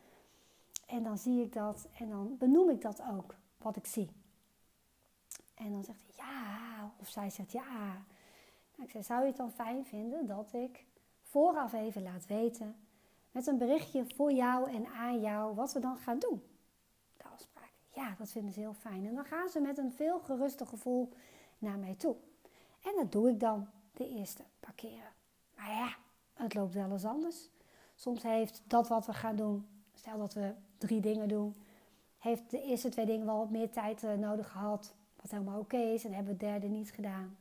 En 0.86 1.02
dan 1.02 1.18
zie 1.18 1.42
ik 1.42 1.52
dat 1.52 1.88
en 1.98 2.08
dan 2.08 2.36
benoem 2.38 2.70
ik 2.70 2.80
dat 2.80 3.02
ook, 3.10 3.34
wat 3.58 3.76
ik 3.76 3.86
zie. 3.86 4.10
En 5.54 5.72
dan 5.72 5.84
zegt 5.84 6.02
hij 6.06 6.26
ja, 6.26 6.90
of 6.96 7.08
zij 7.08 7.30
zegt 7.30 7.52
ja. 7.52 8.04
Nou, 8.74 8.82
ik 8.84 8.90
zeg, 8.90 9.04
zou 9.04 9.20
je 9.20 9.26
het 9.26 9.36
dan 9.36 9.50
fijn 9.50 9.84
vinden 9.84 10.26
dat 10.26 10.52
ik 10.52 10.84
vooraf 11.22 11.72
even 11.72 12.02
laat 12.02 12.26
weten 12.26 12.76
met 13.30 13.46
een 13.46 13.58
berichtje 13.58 14.04
voor 14.14 14.32
jou 14.32 14.70
en 14.70 14.86
aan 14.86 15.20
jou 15.20 15.54
wat 15.54 15.72
we 15.72 15.80
dan 15.80 15.96
gaan 15.96 16.18
doen? 16.18 16.42
De 17.16 17.24
afspraak. 17.24 17.72
Ja, 17.90 18.14
dat 18.18 18.30
vinden 18.30 18.52
ze 18.52 18.60
heel 18.60 18.74
fijn. 18.74 19.06
En 19.06 19.14
dan 19.14 19.24
gaan 19.24 19.48
ze 19.48 19.60
met 19.60 19.78
een 19.78 19.92
veel 19.92 20.18
geruster 20.18 20.66
gevoel 20.66 21.12
naar 21.62 21.78
mij 21.78 21.94
toe. 21.94 22.16
En 22.82 22.92
dat 22.96 23.12
doe 23.12 23.30
ik 23.30 23.40
dan 23.40 23.68
de 23.92 24.08
eerste 24.08 24.42
paar 24.60 24.74
keren. 24.74 25.12
Maar 25.56 25.70
ja, 25.70 25.96
het 26.32 26.54
loopt 26.54 26.74
wel 26.74 26.90
eens 26.90 27.04
anders. 27.04 27.48
Soms 27.94 28.22
heeft 28.22 28.62
dat 28.64 28.88
wat 28.88 29.06
we 29.06 29.12
gaan 29.12 29.36
doen, 29.36 29.66
stel 29.94 30.18
dat 30.18 30.34
we 30.34 30.54
drie 30.78 31.00
dingen 31.00 31.28
doen, 31.28 31.54
heeft 32.18 32.50
de 32.50 32.62
eerste 32.62 32.88
twee 32.88 33.06
dingen 33.06 33.26
wel 33.26 33.38
wat 33.38 33.50
meer 33.50 33.70
tijd 33.70 34.04
eh, 34.04 34.14
nodig 34.14 34.50
gehad. 34.50 34.94
Wat 35.20 35.30
helemaal 35.30 35.58
oké 35.58 35.76
is. 35.76 36.04
En 36.04 36.12
hebben 36.12 36.38
we 36.38 36.44
het 36.44 36.52
derde 36.52 36.74
niet 36.74 36.90
gedaan. 36.90 37.36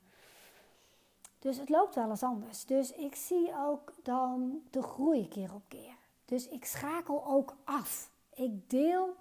Dus 1.40 1.58
het 1.58 1.70
loopt 1.70 1.96
wel 1.96 2.10
eens 2.10 2.24
anders. 2.24 2.66
Dus 2.66 2.92
ik 2.92 3.16
zie 3.16 3.52
ook 3.58 3.94
dan 4.04 4.62
de 4.70 4.82
groei 4.82 5.28
keer 5.28 5.54
op 5.54 5.64
keer. 5.68 5.96
Dus 6.26 6.48
ik 6.48 6.66
schakel 6.66 7.26
ook 7.26 7.56
af. 7.64 8.12
Ik 8.34 8.70
deel 8.70 9.16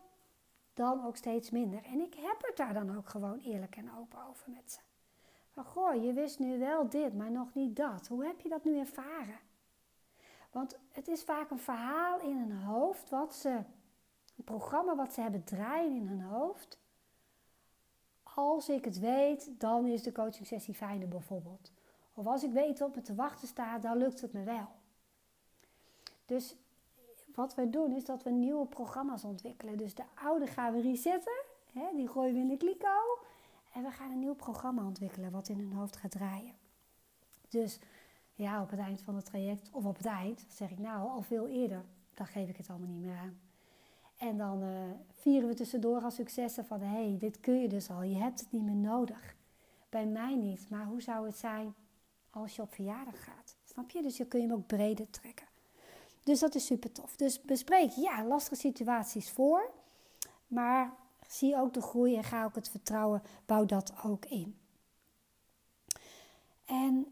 dan 0.74 1.06
ook 1.06 1.16
steeds 1.16 1.50
minder. 1.50 1.84
En 1.84 2.00
ik 2.00 2.14
heb 2.14 2.36
het 2.40 2.56
daar 2.56 2.74
dan 2.74 2.96
ook 2.96 3.08
gewoon 3.08 3.38
eerlijk 3.38 3.76
en 3.76 3.90
open 3.98 4.18
over 4.28 4.50
met 4.50 4.72
ze. 4.72 4.78
Van 5.50 5.64
goh, 5.64 6.04
je 6.04 6.12
wist 6.12 6.38
nu 6.38 6.58
wel 6.58 6.88
dit, 6.88 7.14
maar 7.14 7.30
nog 7.30 7.54
niet 7.54 7.76
dat. 7.76 8.06
Hoe 8.06 8.24
heb 8.24 8.40
je 8.40 8.48
dat 8.48 8.64
nu 8.64 8.78
ervaren? 8.78 9.38
Want 10.50 10.78
het 10.92 11.08
is 11.08 11.22
vaak 11.22 11.50
een 11.50 11.58
verhaal 11.58 12.20
in 12.20 12.36
hun 12.36 12.52
hoofd, 12.52 13.10
wat 13.10 13.34
ze, 13.34 13.48
een 14.36 14.44
programma 14.44 14.96
wat 14.96 15.12
ze 15.12 15.20
hebben 15.20 15.44
draaien 15.44 15.94
in 15.94 16.06
hun 16.06 16.22
hoofd. 16.22 16.78
Als 18.22 18.68
ik 18.68 18.84
het 18.84 18.98
weet, 18.98 19.60
dan 19.60 19.86
is 19.86 20.02
de 20.02 20.12
coaching 20.12 20.46
sessie 20.46 20.74
fijner 20.74 21.08
bijvoorbeeld. 21.08 21.72
Of 22.14 22.26
als 22.26 22.42
ik 22.42 22.52
weet 22.52 22.78
wat 22.78 22.94
me 22.94 23.02
te 23.02 23.14
wachten 23.14 23.48
staat, 23.48 23.82
dan 23.82 23.96
lukt 23.96 24.20
het 24.20 24.32
me 24.32 24.42
wel. 24.42 24.68
Dus 26.26 26.56
wat 27.34 27.54
we 27.54 27.70
doen 27.70 27.92
is 27.92 28.04
dat 28.04 28.22
we 28.22 28.30
nieuwe 28.30 28.66
programma's 28.66 29.24
ontwikkelen. 29.24 29.76
Dus 29.76 29.94
de 29.94 30.04
oude 30.14 30.46
gaan 30.46 30.72
we 30.72 30.80
resetten, 30.80 31.42
hè, 31.72 31.86
die 31.94 32.08
gooien 32.08 32.34
we 32.34 32.40
in 32.40 32.48
de 32.48 32.56
kliko. 32.56 33.18
En 33.72 33.82
we 33.82 33.90
gaan 33.90 34.10
een 34.10 34.18
nieuw 34.18 34.34
programma 34.34 34.84
ontwikkelen 34.84 35.30
wat 35.30 35.48
in 35.48 35.58
hun 35.58 35.72
hoofd 35.72 35.96
gaat 35.96 36.10
draaien. 36.10 36.54
Dus 37.48 37.78
ja, 38.34 38.62
op 38.62 38.70
het 38.70 38.80
eind 38.80 39.02
van 39.02 39.16
het 39.16 39.24
traject, 39.24 39.70
of 39.72 39.84
op 39.84 39.96
het 39.96 40.06
eind, 40.06 40.44
zeg 40.48 40.70
ik 40.70 40.78
nou 40.78 41.10
al 41.10 41.22
veel 41.22 41.48
eerder, 41.48 41.84
dan 42.14 42.26
geef 42.26 42.48
ik 42.48 42.56
het 42.56 42.68
allemaal 42.68 42.88
niet 42.88 43.02
meer 43.02 43.16
aan. 43.16 43.40
En 44.16 44.36
dan 44.36 44.62
uh, 44.62 44.70
vieren 45.12 45.48
we 45.48 45.54
tussendoor 45.54 46.02
al 46.02 46.10
successen 46.10 46.64
van 46.64 46.80
hé, 46.80 47.08
hey, 47.08 47.16
dit 47.18 47.40
kun 47.40 47.60
je 47.60 47.68
dus 47.68 47.90
al, 47.90 48.02
je 48.02 48.16
hebt 48.16 48.40
het 48.40 48.52
niet 48.52 48.62
meer 48.62 48.74
nodig. 48.74 49.34
Bij 49.88 50.06
mij 50.06 50.34
niet, 50.34 50.70
maar 50.70 50.84
hoe 50.84 51.02
zou 51.02 51.26
het 51.26 51.36
zijn 51.36 51.74
als 52.30 52.56
je 52.56 52.62
op 52.62 52.74
verjaardag 52.74 53.24
gaat? 53.24 53.56
Snap 53.64 53.90
je? 53.90 54.02
Dus 54.02 54.16
je 54.16 54.26
kun 54.26 54.40
je 54.40 54.46
hem 54.46 54.56
ook 54.56 54.66
breder 54.66 55.10
trekken. 55.10 55.46
Dus 56.24 56.40
dat 56.40 56.54
is 56.54 56.66
super 56.66 56.92
tof. 56.92 57.16
Dus 57.16 57.40
bespreek, 57.40 57.90
ja, 57.90 58.24
lastige 58.24 58.60
situaties 58.60 59.30
voor, 59.30 59.70
maar 60.46 60.92
zie 61.32 61.56
ook 61.56 61.74
de 61.74 61.82
groei 61.82 62.16
en 62.16 62.24
ga 62.24 62.44
ook 62.44 62.54
het 62.54 62.68
vertrouwen, 62.68 63.22
bouw 63.46 63.64
dat 63.64 63.92
ook 64.04 64.24
in. 64.24 64.58
En 66.64 67.06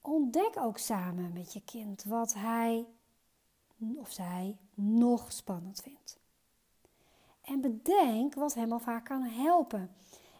ontdek 0.00 0.52
ook 0.58 0.78
samen 0.78 1.32
met 1.32 1.52
je 1.52 1.62
kind 1.64 2.04
wat 2.04 2.34
hij 2.34 2.86
of 3.78 4.10
zij 4.10 4.56
nog 4.74 5.32
spannend 5.32 5.80
vindt. 5.80 6.18
En 7.40 7.60
bedenk 7.60 8.34
wat 8.34 8.54
hem 8.54 8.72
of 8.72 8.84
haar 8.84 9.02
kan 9.02 9.22
helpen. 9.22 9.90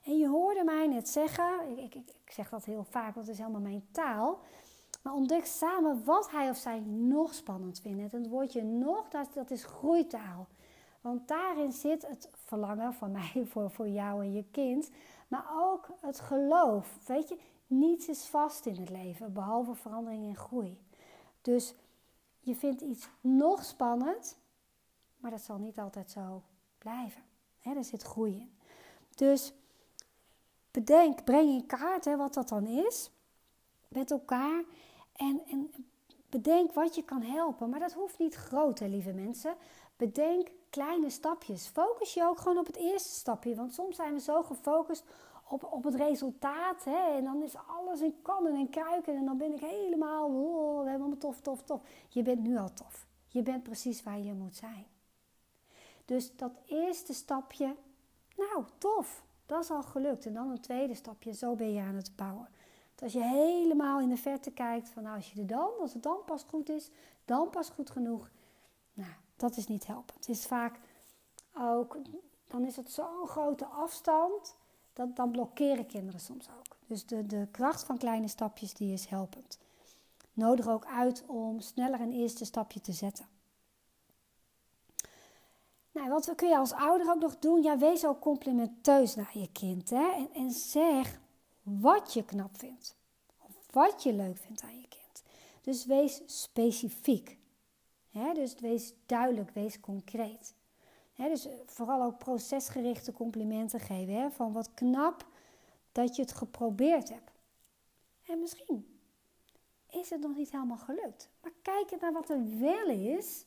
En 0.05 0.19
je 0.19 0.29
hoorde 0.29 0.65
mij 0.65 0.87
net 0.87 1.09
zeggen, 1.09 1.79
ik, 1.79 1.95
ik, 1.95 2.09
ik 2.25 2.33
zeg 2.33 2.49
dat 2.49 2.65
heel 2.65 2.85
vaak, 2.91 3.15
het 3.15 3.29
is 3.29 3.39
helemaal 3.39 3.61
mijn 3.61 3.87
taal. 3.91 4.41
Maar 5.03 5.13
ontdek 5.13 5.47
samen 5.47 6.05
wat 6.05 6.31
hij 6.31 6.51
of 6.51 6.57
zij 6.57 6.81
nog 6.87 7.35
spannend 7.35 7.81
vindt. 7.81 8.13
En 8.13 8.21
het 8.21 8.31
woordje 8.31 8.63
nog, 8.63 9.09
dat, 9.09 9.35
dat 9.35 9.51
is 9.51 9.65
groeitaal. 9.65 10.47
Want 11.09 11.29
daarin 11.29 11.73
zit 11.73 12.07
het 12.07 12.31
verlangen 12.45 12.95
van 12.95 13.11
mij 13.13 13.43
voor, 13.51 13.71
voor 13.71 13.89
jou 13.89 14.23
en 14.23 14.33
je 14.33 14.45
kind. 14.51 14.91
Maar 15.29 15.47
ook 15.55 15.89
het 16.01 16.21
geloof. 16.21 16.99
Weet 17.07 17.29
je, 17.29 17.39
niets 17.67 18.09
is 18.09 18.27
vast 18.27 18.67
in 18.67 18.77
het 18.77 18.91
leven, 18.91 19.33
behalve 19.33 19.75
verandering 19.75 20.29
en 20.29 20.37
groei. 20.37 20.79
Dus 21.43 21.75
je 22.41 22.55
vindt 22.55 22.81
iets 22.81 23.09
nog 23.21 23.65
spannend, 23.65 24.39
maar 25.17 25.31
dat 25.31 25.41
zal 25.41 25.59
niet 25.59 25.79
altijd 25.79 26.11
zo 26.11 26.43
blijven. 26.79 27.23
He, 27.59 27.75
er 27.75 27.85
zit 27.85 28.03
groei 28.03 28.35
in. 28.35 28.53
Dus 29.15 29.53
bedenk, 30.71 31.25
breng 31.25 31.49
in 31.49 31.67
kaart 31.67 32.05
hè, 32.05 32.17
wat 32.17 32.35
dat 32.35 32.49
dan 32.49 32.67
is 32.67 33.11
met 33.89 34.11
elkaar. 34.11 34.65
En, 35.13 35.43
en 35.47 35.71
bedenk 36.29 36.73
wat 36.73 36.95
je 36.95 37.05
kan 37.05 37.23
helpen. 37.23 37.69
Maar 37.71 37.81
dat 37.81 37.93
hoeft 37.93 38.19
niet 38.19 38.35
groot, 38.35 38.79
hè, 38.79 38.87
lieve 38.87 39.13
mensen. 39.13 39.55
Bedenk 39.97 40.51
kleine 40.71 41.11
stapjes. 41.11 41.67
Focus 41.67 42.15
je 42.15 42.25
ook 42.25 42.39
gewoon 42.39 42.59
op 42.59 42.67
het 42.67 42.77
eerste 42.77 43.09
stapje. 43.09 43.55
Want 43.55 43.75
soms 43.75 43.97
zijn 43.97 44.13
we 44.13 44.21
zo 44.21 44.43
gefocust 44.43 45.05
op, 45.49 45.65
op 45.73 45.85
het 45.85 45.95
resultaat. 45.95 46.85
Hè? 46.85 47.17
En 47.17 47.25
dan 47.25 47.43
is 47.43 47.55
alles 47.67 48.01
in 48.01 48.23
kannen 48.23 48.55
en 48.55 48.71
kruiken. 48.71 49.17
En 49.17 49.25
dan 49.25 49.39
ben 49.39 49.53
ik 49.53 49.61
helemaal, 49.61 50.29
oh, 50.29 50.79
allemaal 50.79 51.17
tof, 51.17 51.41
tof, 51.41 51.63
tof. 51.63 51.81
Je 52.09 52.23
bent 52.23 52.41
nu 52.41 52.59
al 52.59 52.73
tof. 52.73 53.07
Je 53.27 53.43
bent 53.43 53.63
precies 53.63 54.03
waar 54.03 54.19
je 54.19 54.33
moet 54.33 54.57
zijn. 54.57 54.87
Dus 56.05 56.37
dat 56.37 56.53
eerste 56.67 57.15
stapje, 57.15 57.75
nou 58.37 58.65
tof, 58.79 59.23
dat 59.47 59.63
is 59.63 59.71
al 59.71 59.83
gelukt. 59.83 60.27
En 60.27 60.33
dan 60.35 60.51
een 60.51 60.61
tweede 60.61 60.95
stapje, 60.95 61.33
zo 61.33 61.55
ben 61.55 61.73
je 61.73 61.81
aan 61.81 61.95
het 61.95 62.17
bouwen. 62.17 62.49
Dat 62.95 63.03
als 63.03 63.13
je 63.13 63.23
helemaal 63.23 64.01
in 64.01 64.09
de 64.09 64.17
verte 64.17 64.51
kijkt, 64.51 64.89
van 64.89 65.03
nou 65.03 65.17
als 65.17 65.33
je 65.33 65.41
er 65.41 65.47
dan, 65.47 65.71
als 65.81 65.93
het 65.93 66.03
dan 66.03 66.19
pas 66.27 66.43
goed 66.43 66.69
is, 66.69 66.91
dan 67.25 67.51
pas 67.51 67.69
goed 67.69 67.91
genoeg. 67.91 68.31
Nou, 68.93 69.13
dat 69.39 69.57
is 69.57 69.67
niet 69.67 69.87
helpend. 69.87 70.27
Het 70.27 70.29
is 70.29 70.47
vaak 70.47 70.79
ook, 71.59 71.97
dan 72.47 72.65
is 72.65 72.77
het 72.77 72.93
zo'n 72.93 73.27
grote 73.27 73.65
afstand, 73.65 74.57
dat, 74.93 75.17
dan 75.17 75.31
blokkeren 75.31 75.87
kinderen 75.87 76.21
soms 76.21 76.49
ook. 76.59 76.77
Dus 76.87 77.07
de, 77.07 77.27
de 77.27 77.49
kracht 77.51 77.85
van 77.85 77.99
kleine 77.99 78.29
stapjes, 78.29 78.75
die 78.75 78.93
is 78.93 79.07
helpend. 79.07 79.59
Nodig 80.33 80.69
ook 80.69 80.87
uit 80.87 81.25
om 81.27 81.61
sneller 81.61 82.01
een 82.01 82.13
eerste 82.13 82.45
stapje 82.45 82.81
te 82.81 82.93
zetten. 82.93 83.27
Nou, 85.93 86.09
wat 86.09 86.35
kun 86.35 86.49
je 86.49 86.57
als 86.57 86.73
ouder 86.73 87.11
ook 87.11 87.21
nog 87.21 87.39
doen? 87.39 87.63
Ja, 87.63 87.79
wees 87.79 88.07
ook 88.07 88.21
complimenteus 88.21 89.15
naar 89.15 89.39
je 89.39 89.53
kind. 89.53 89.91
Hè? 89.91 90.13
En, 90.13 90.29
en 90.33 90.51
zeg 90.51 91.21
wat 91.63 92.13
je 92.13 92.25
knap 92.25 92.59
vindt. 92.59 92.97
Of 93.39 93.55
wat 93.71 94.03
je 94.03 94.13
leuk 94.13 94.37
vindt 94.37 94.63
aan 94.63 94.81
je 94.81 94.89
kind. 94.89 95.23
Dus 95.63 95.85
wees 95.85 96.23
specifiek. 96.27 97.39
Dus 98.35 98.55
wees 98.55 98.93
duidelijk, 99.07 99.51
wees 99.51 99.81
concreet. 99.81 100.55
Dus 101.17 101.49
vooral 101.67 102.03
ook 102.03 102.19
procesgerichte 102.19 103.13
complimenten 103.13 103.81
geven. 103.81 104.33
Van 104.33 104.53
wat 104.53 104.75
knap 104.75 105.27
dat 105.93 106.17
je 106.17 106.23
het 106.23 106.33
geprobeerd 106.33 107.09
hebt. 107.09 107.31
En 108.27 108.39
misschien 108.39 108.99
is 109.91 110.11
het 110.11 110.21
nog 110.21 110.37
niet 110.37 110.51
helemaal 110.51 110.77
gelukt. 110.77 111.31
Maar 111.43 111.53
kijk 111.63 112.01
naar 112.01 112.13
wat 112.13 112.31
er 112.31 112.59
wel 112.59 112.89
is. 112.89 113.47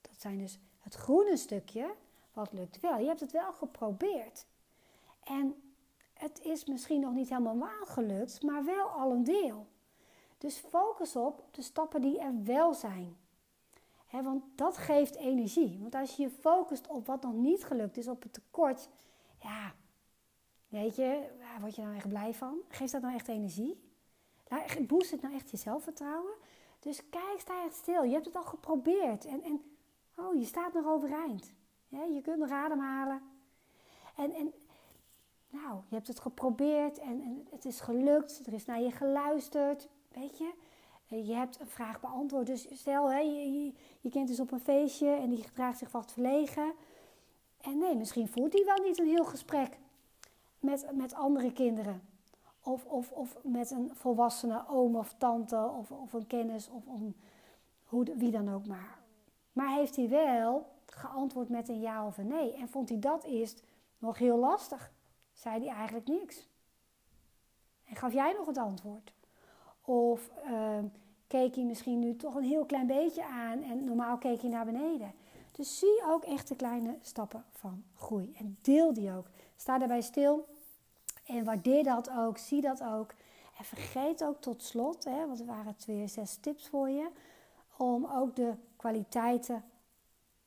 Dat 0.00 0.20
zijn 0.20 0.38
dus 0.38 0.58
het 0.78 0.94
groene 0.94 1.36
stukje, 1.36 1.94
wat 2.32 2.52
lukt 2.52 2.80
wel. 2.80 2.98
Je 2.98 3.06
hebt 3.06 3.20
het 3.20 3.32
wel 3.32 3.52
geprobeerd. 3.52 4.46
En 5.22 5.72
het 6.14 6.40
is 6.40 6.64
misschien 6.64 7.00
nog 7.00 7.12
niet 7.12 7.28
helemaal 7.28 7.84
gelukt, 7.84 8.42
maar 8.42 8.64
wel 8.64 8.86
al 8.86 9.10
een 9.10 9.24
deel. 9.24 9.66
Dus 10.38 10.56
focus 10.56 11.16
op 11.16 11.44
de 11.50 11.62
stappen 11.62 12.00
die 12.00 12.18
er 12.18 12.44
wel 12.44 12.74
zijn. 12.74 13.16
Want 14.10 14.44
dat 14.54 14.76
geeft 14.76 15.14
energie. 15.14 15.78
Want 15.80 15.94
als 15.94 16.16
je 16.16 16.22
je 16.22 16.30
focust 16.30 16.86
op 16.86 17.06
wat 17.06 17.22
nog 17.22 17.34
niet 17.34 17.64
gelukt 17.64 17.96
is, 17.96 18.08
op 18.08 18.22
het 18.22 18.32
tekort, 18.32 18.88
ja, 19.38 19.74
weet 20.68 20.96
je, 20.96 21.36
waar 21.38 21.60
word 21.60 21.74
je 21.74 21.82
nou 21.82 21.96
echt 21.96 22.08
blij 22.08 22.34
van? 22.34 22.58
Geeft 22.68 22.92
dat 22.92 23.02
nou 23.02 23.14
echt 23.14 23.28
energie? 23.28 23.88
Boost 24.86 25.10
het 25.10 25.22
nou 25.22 25.34
echt 25.34 25.50
je 25.50 25.56
zelfvertrouwen? 25.56 26.32
Dus 26.80 27.08
kijk, 27.08 27.40
sta 27.40 27.64
echt 27.64 27.74
stil. 27.74 28.02
Je 28.02 28.12
hebt 28.12 28.26
het 28.26 28.36
al 28.36 28.42
geprobeerd. 28.42 29.24
En, 29.24 29.42
en 29.42 29.70
Oh, 30.20 30.38
je 30.38 30.44
staat 30.44 30.72
nog 30.72 30.86
overeind. 30.86 31.52
Je 31.88 32.20
kunt 32.22 32.38
nog 32.38 32.50
ademhalen. 32.50 33.22
En, 34.16 34.32
en 34.32 34.52
nou, 35.48 35.80
je 35.88 35.94
hebt 35.94 36.06
het 36.06 36.20
geprobeerd 36.20 36.98
en, 36.98 37.22
en, 37.22 37.46
het 37.50 37.64
is 37.64 37.80
gelukt. 37.80 38.46
Er 38.46 38.52
is 38.52 38.64
naar 38.64 38.80
je 38.80 38.90
geluisterd. 38.90 39.88
Weet 40.08 40.38
je, 40.38 40.52
je 41.10 41.34
hebt 41.34 41.60
een 41.60 41.66
vraag 41.66 42.00
beantwoord. 42.00 42.46
Dus 42.46 42.66
stel, 42.72 43.10
hè, 43.10 43.18
je, 43.18 43.72
je, 44.00 44.10
kind 44.10 44.30
is 44.30 44.40
op 44.40 44.52
een 44.52 44.60
feestje 44.60 45.10
en 45.10 45.30
die 45.30 45.42
gedraagt 45.42 45.78
zich 45.78 45.92
wat 45.92 46.12
verlegen. 46.12 46.72
En 47.60 47.78
nee, 47.78 47.96
misschien 47.96 48.28
voert 48.28 48.52
hij 48.52 48.64
wel 48.64 48.84
niet 48.86 48.98
een 48.98 49.08
heel 49.08 49.24
gesprek 49.24 49.78
met, 50.58 50.86
met 50.92 51.14
andere 51.14 51.52
kinderen. 51.52 52.02
Of, 52.62 52.84
of, 52.84 53.10
of 53.10 53.36
met 53.42 53.70
een 53.70 53.90
volwassene 53.94 54.64
oom 54.68 54.96
of 54.96 55.14
tante 55.18 55.70
of, 55.78 55.90
of 55.90 56.12
een 56.12 56.26
kennis 56.26 56.68
of 56.68 56.86
een, 56.86 57.16
hoe, 57.84 58.16
wie 58.16 58.30
dan 58.30 58.54
ook 58.54 58.66
maar. 58.66 58.98
Maar 59.52 59.74
heeft 59.74 59.96
hij 59.96 60.08
wel 60.08 60.66
geantwoord 60.86 61.48
met 61.48 61.68
een 61.68 61.80
ja 61.80 62.06
of 62.06 62.18
een 62.18 62.26
nee? 62.28 62.52
En 62.54 62.68
vond 62.68 62.88
hij 62.88 62.98
dat 62.98 63.24
eerst 63.24 63.62
nog 63.98 64.18
heel 64.18 64.38
lastig? 64.38 64.92
Zei 65.32 65.64
hij 65.64 65.74
eigenlijk 65.74 66.06
niks? 66.06 66.48
En 67.84 67.96
gaf 67.96 68.12
jij 68.12 68.32
nog 68.32 68.46
het 68.46 68.58
antwoord? 68.58 69.12
Of 69.84 70.30
uh, 70.46 70.78
keek 71.26 71.54
hij 71.54 71.64
misschien 71.64 71.98
nu 71.98 72.16
toch 72.16 72.34
een 72.34 72.42
heel 72.42 72.64
klein 72.64 72.86
beetje 72.86 73.24
aan 73.24 73.62
en 73.62 73.84
normaal 73.84 74.18
keek 74.18 74.40
hij 74.40 74.50
naar 74.50 74.64
beneden? 74.64 75.12
Dus 75.52 75.78
zie 75.78 76.02
ook 76.06 76.24
echt 76.24 76.48
de 76.48 76.56
kleine 76.56 76.98
stappen 77.00 77.44
van 77.52 77.84
groei. 77.94 78.34
En 78.38 78.58
deel 78.60 78.94
die 78.94 79.12
ook. 79.12 79.26
Sta 79.56 79.78
daarbij 79.78 80.00
stil 80.00 80.46
en 81.26 81.44
waardeer 81.44 81.84
dat 81.84 82.10
ook. 82.10 82.38
Zie 82.38 82.60
dat 82.60 82.82
ook. 82.82 83.14
En 83.58 83.64
vergeet 83.64 84.24
ook 84.24 84.40
tot 84.40 84.62
slot, 84.62 85.04
hè, 85.04 85.26
want 85.26 85.40
er 85.40 85.46
waren 85.46 85.76
twee, 85.76 86.06
zes 86.06 86.36
tips 86.36 86.68
voor 86.68 86.88
je, 86.88 87.08
om 87.76 88.06
ook 88.06 88.36
de 88.36 88.52
kwaliteiten 88.76 89.64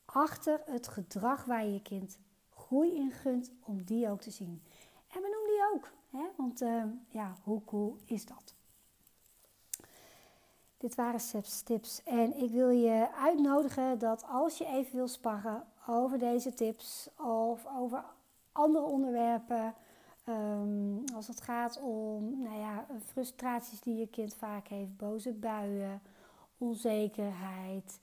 achter 0.06 0.62
het 0.66 0.88
gedrag 0.88 1.46
waar 1.46 1.66
je 1.66 1.82
kind 1.82 2.18
groei 2.50 2.96
in 2.96 3.12
gunt, 3.12 3.52
om 3.60 3.84
die 3.84 4.10
ook 4.10 4.22
te 4.22 4.32
zien. 4.32 4.62
En 5.08 5.22
benoem 5.22 5.46
die 5.48 5.74
ook, 5.74 5.92
hè? 6.10 6.26
want 6.38 6.62
uh, 6.62 6.84
ja, 7.10 7.36
hoe 7.44 7.62
cool 7.66 7.98
is 8.06 8.26
dat? 8.26 8.56
Dit 10.84 10.96
waren 10.96 11.20
Seb's 11.20 11.62
tips. 11.62 12.04
En 12.04 12.38
ik 12.38 12.52
wil 12.52 12.70
je 12.70 13.08
uitnodigen 13.16 14.00
dat 14.00 14.26
als 14.30 14.58
je 14.58 14.66
even 14.66 14.96
wil 14.96 15.08
sparren 15.08 15.64
over 15.88 16.20
deze 16.20 16.54
tips 16.54 17.10
of 17.18 17.66
over 17.80 18.04
andere 18.52 18.86
onderwerpen, 18.86 19.74
um, 20.30 21.04
als 21.16 21.28
het 21.28 21.42
gaat 21.42 21.82
om 21.82 22.42
nou 22.44 22.60
ja, 22.60 22.86
frustraties 23.06 23.82
die 23.82 23.98
je 23.98 24.08
kind 24.08 24.34
vaak 24.34 24.68
heeft, 24.68 24.98
boze 24.98 25.32
buien, 25.32 26.02
onzekerheid, 26.58 28.00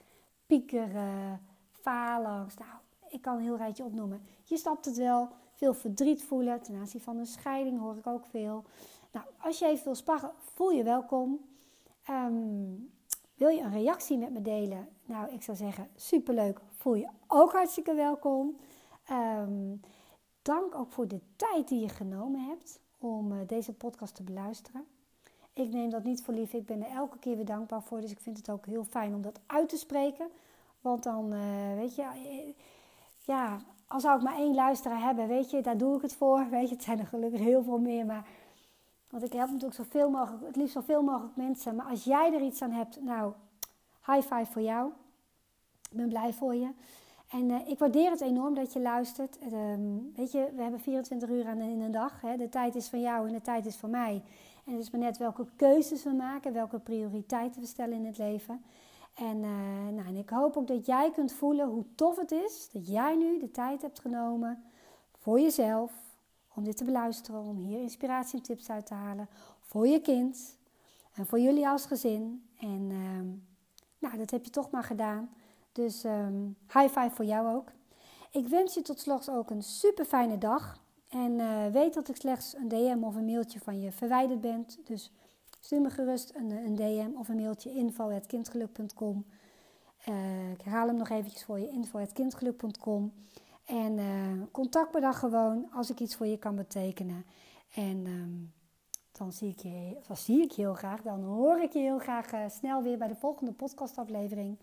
piekeren, 0.46 1.40
faalangst. 1.70 2.58
Nou, 2.58 2.70
ik 3.08 3.22
kan 3.22 3.36
een 3.36 3.42
heel 3.42 3.56
rijtje 3.56 3.84
opnoemen. 3.84 4.22
Je 4.44 4.56
snapt 4.56 4.84
het 4.84 4.96
wel. 4.96 5.28
Veel 5.52 5.74
verdriet 5.74 6.24
voelen 6.24 6.62
ten 6.62 6.74
aanzien 6.74 7.00
van 7.00 7.16
een 7.16 7.26
scheiding 7.26 7.80
hoor 7.80 7.96
ik 7.96 8.06
ook 8.06 8.26
veel. 8.26 8.64
Nou, 9.10 9.26
als 9.40 9.58
je 9.58 9.66
even 9.66 9.84
wil 9.84 9.94
sparren, 9.94 10.30
voel 10.38 10.70
je 10.70 10.82
welkom. 10.82 11.49
Ehm, 12.04 12.74
wil 13.34 13.48
je 13.48 13.60
een 13.60 13.72
reactie 13.72 14.18
met 14.18 14.32
me 14.32 14.42
delen? 14.42 14.88
Nou, 15.04 15.32
ik 15.32 15.42
zou 15.42 15.56
zeggen, 15.56 15.88
superleuk. 15.96 16.60
Voel 16.76 16.94
je 16.94 17.08
ook 17.26 17.52
hartstikke 17.52 17.94
welkom. 17.94 18.56
Ehm, 19.04 19.74
dank 20.42 20.74
ook 20.74 20.92
voor 20.92 21.08
de 21.08 21.20
tijd 21.36 21.68
die 21.68 21.80
je 21.80 21.88
genomen 21.88 22.40
hebt 22.40 22.80
om 22.98 23.32
uh, 23.32 23.38
deze 23.46 23.72
podcast 23.72 24.14
te 24.14 24.22
beluisteren. 24.22 24.84
Ik 25.52 25.72
neem 25.72 25.90
dat 25.90 26.04
niet 26.04 26.22
voor 26.22 26.34
lief. 26.34 26.52
Ik 26.52 26.66
ben 26.66 26.84
er 26.84 26.90
elke 26.90 27.18
keer 27.18 27.36
weer 27.36 27.44
dankbaar 27.44 27.82
voor. 27.82 28.00
Dus 28.00 28.10
ik 28.10 28.20
vind 28.20 28.36
het 28.36 28.50
ook 28.50 28.66
heel 28.66 28.84
fijn 28.84 29.14
om 29.14 29.22
dat 29.22 29.40
uit 29.46 29.68
te 29.68 29.76
spreken. 29.76 30.28
Want 30.80 31.02
dan, 31.02 31.32
uh, 31.32 31.74
weet 31.74 31.94
je, 31.94 32.02
eh, 32.02 32.54
ja, 33.18 33.60
als 33.86 34.02
zou 34.02 34.16
ik 34.16 34.22
maar 34.22 34.36
één 34.36 34.54
luisteraar 34.54 35.00
hebben, 35.00 35.28
weet 35.28 35.50
je, 35.50 35.60
daar 35.60 35.78
doe 35.78 35.96
ik 35.96 36.02
het 36.02 36.14
voor. 36.14 36.46
Weet 36.50 36.68
je, 36.68 36.74
het 36.74 36.84
zijn 36.84 36.98
er 36.98 37.06
gelukkig 37.06 37.40
heel 37.40 37.62
veel 37.62 37.78
meer. 37.78 38.06
Maar 38.06 38.26
want 39.10 39.24
ik 39.24 39.32
help 39.32 39.50
natuurlijk 39.50 39.74
zoveel 39.74 40.10
mogelijk, 40.10 40.46
het 40.46 40.56
liefst 40.56 40.72
zoveel 40.72 41.02
mogelijk 41.02 41.36
mensen. 41.36 41.74
Maar 41.74 41.86
als 41.86 42.04
jij 42.04 42.34
er 42.34 42.42
iets 42.42 42.62
aan 42.62 42.70
hebt, 42.70 43.02
nou, 43.02 43.32
high 44.06 44.34
five 44.34 44.52
voor 44.52 44.62
jou. 44.62 44.92
Ik 45.90 45.96
ben 45.96 46.08
blij 46.08 46.32
voor 46.32 46.54
je. 46.54 46.70
En 47.30 47.50
uh, 47.50 47.68
ik 47.68 47.78
waardeer 47.78 48.10
het 48.10 48.20
enorm 48.20 48.54
dat 48.54 48.72
je 48.72 48.80
luistert. 48.80 49.38
Uh, 49.52 49.52
weet 50.16 50.32
je, 50.32 50.48
we 50.56 50.62
hebben 50.62 50.80
24 50.80 51.28
uur 51.28 51.46
aan 51.46 51.60
in 51.60 51.80
een 51.80 51.90
dag. 51.90 52.20
Hè? 52.20 52.36
De 52.36 52.48
tijd 52.48 52.74
is 52.74 52.88
van 52.88 53.00
jou 53.00 53.26
en 53.26 53.32
de 53.32 53.40
tijd 53.40 53.66
is 53.66 53.76
van 53.76 53.90
mij. 53.90 54.22
En 54.64 54.72
het 54.72 54.82
is 54.82 54.90
maar 54.90 55.00
net 55.00 55.18
welke 55.18 55.46
keuzes 55.56 56.02
we 56.02 56.10
maken, 56.10 56.52
welke 56.52 56.78
prioriteiten 56.78 57.60
we 57.60 57.66
stellen 57.66 57.94
in 57.94 58.06
het 58.06 58.18
leven. 58.18 58.64
En, 59.14 59.36
uh, 59.36 59.88
nou, 59.94 60.06
en 60.06 60.16
ik 60.16 60.30
hoop 60.30 60.56
ook 60.56 60.66
dat 60.66 60.86
jij 60.86 61.10
kunt 61.10 61.32
voelen 61.32 61.68
hoe 61.68 61.84
tof 61.94 62.16
het 62.16 62.32
is 62.32 62.70
dat 62.72 62.88
jij 62.88 63.16
nu 63.16 63.38
de 63.38 63.50
tijd 63.50 63.82
hebt 63.82 64.00
genomen 64.00 64.62
voor 65.18 65.40
jezelf, 65.40 65.92
om 66.54 66.64
dit 66.64 66.76
te 66.76 66.84
beluisteren, 66.84 67.40
om 67.40 67.56
hier 67.56 67.80
inspiratie 67.80 68.38
en 68.38 68.44
tips 68.44 68.70
uit 68.70 68.86
te 68.86 68.94
halen 68.94 69.28
voor 69.60 69.86
je 69.86 70.00
kind 70.00 70.58
en 71.12 71.26
voor 71.26 71.40
jullie 71.40 71.68
als 71.68 71.86
gezin. 71.86 72.48
En 72.58 72.90
uh, 72.90 73.20
nou, 73.98 74.18
dat 74.18 74.30
heb 74.30 74.44
je 74.44 74.50
toch 74.50 74.70
maar 74.70 74.84
gedaan. 74.84 75.30
Dus 75.72 76.04
um, 76.04 76.56
high 76.72 76.98
five 76.98 77.10
voor 77.10 77.24
jou 77.24 77.54
ook. 77.54 77.72
Ik 78.30 78.48
wens 78.48 78.74
je 78.74 78.82
tot 78.82 79.00
slot 79.00 79.30
ook 79.30 79.50
een 79.50 79.62
super 79.62 80.04
fijne 80.04 80.38
dag. 80.38 80.80
En 81.08 81.32
uh, 81.32 81.66
weet 81.66 81.94
dat 81.94 82.08
ik 82.08 82.16
slechts 82.16 82.54
een 82.54 82.68
DM 82.68 82.98
of 83.02 83.14
een 83.14 83.24
mailtje 83.24 83.60
van 83.60 83.80
je 83.80 83.92
verwijderd 83.92 84.40
ben. 84.40 84.66
Dus 84.84 85.12
stuur 85.60 85.80
me 85.80 85.90
gerust 85.90 86.34
een, 86.34 86.50
een 86.50 86.74
DM 86.74 87.18
of 87.18 87.28
een 87.28 87.36
mailtje 87.36 87.70
info.kindgeluk.com. 87.70 89.24
Uh, 90.08 90.50
ik 90.50 90.60
herhaal 90.60 90.86
hem 90.86 90.96
nog 90.96 91.08
eventjes 91.08 91.44
voor 91.44 91.58
je, 91.58 91.68
info.kindgeluk.com. 91.68 93.12
En 93.70 93.98
uh, 93.98 94.42
contact 94.50 94.94
me 94.94 95.00
dan 95.00 95.14
gewoon 95.14 95.70
als 95.72 95.90
ik 95.90 96.00
iets 96.00 96.16
voor 96.16 96.26
je 96.26 96.38
kan 96.38 96.56
betekenen. 96.56 97.26
En 97.74 98.06
um, 98.06 98.52
dan, 99.12 99.32
zie 99.32 99.50
ik 99.50 99.60
je, 99.60 99.96
dan 100.06 100.16
zie 100.16 100.42
ik 100.42 100.50
je 100.50 100.62
heel 100.62 100.74
graag, 100.74 101.02
dan 101.02 101.22
hoor 101.22 101.60
ik 101.60 101.72
je 101.72 101.78
heel 101.78 101.98
graag 101.98 102.32
uh, 102.32 102.48
snel 102.48 102.82
weer 102.82 102.98
bij 102.98 103.08
de 103.08 103.14
volgende 103.14 103.52
podcastaflevering. 103.52 104.58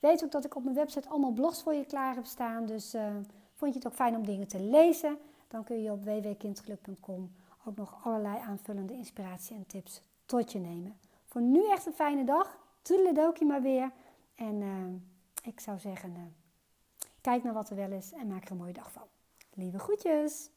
Weet 0.00 0.24
ook 0.24 0.30
dat 0.30 0.44
ik 0.44 0.56
op 0.56 0.64
mijn 0.64 0.76
website 0.76 1.08
allemaal 1.08 1.32
blogs 1.32 1.62
voor 1.62 1.74
je 1.74 1.84
klaar 1.84 2.14
heb 2.14 2.24
staan. 2.24 2.66
Dus 2.66 2.94
uh, 2.94 3.06
vond 3.54 3.72
je 3.72 3.78
het 3.78 3.86
ook 3.86 3.94
fijn 3.94 4.16
om 4.16 4.24
dingen 4.24 4.48
te 4.48 4.60
lezen? 4.60 5.18
Dan 5.48 5.64
kun 5.64 5.82
je 5.82 5.90
op 5.90 6.04
www.kindgeluk.com 6.04 7.32
ook 7.64 7.76
nog 7.76 8.04
allerlei 8.04 8.38
aanvullende 8.38 8.92
inspiratie 8.92 9.56
en 9.56 9.66
tips 9.66 10.02
tot 10.26 10.52
je 10.52 10.58
nemen. 10.58 10.96
Voor 11.26 11.40
nu 11.40 11.68
echt 11.70 11.86
een 11.86 11.92
fijne 11.92 12.24
dag. 12.24 12.58
Toedeledokie 12.82 13.46
maar 13.46 13.62
weer. 13.62 13.90
En 14.34 14.62
ik 15.42 15.60
zou 15.60 15.78
zeggen, 15.78 16.41
kijk 17.22 17.42
naar 17.42 17.52
wat 17.52 17.70
er 17.70 17.76
wel 17.76 17.92
is 17.92 18.12
en 18.12 18.26
maak 18.26 18.44
er 18.44 18.50
een 18.50 18.56
mooie 18.56 18.72
dag 18.72 18.92
van. 18.92 19.06
Lieve 19.50 19.78
groetjes! 19.78 20.51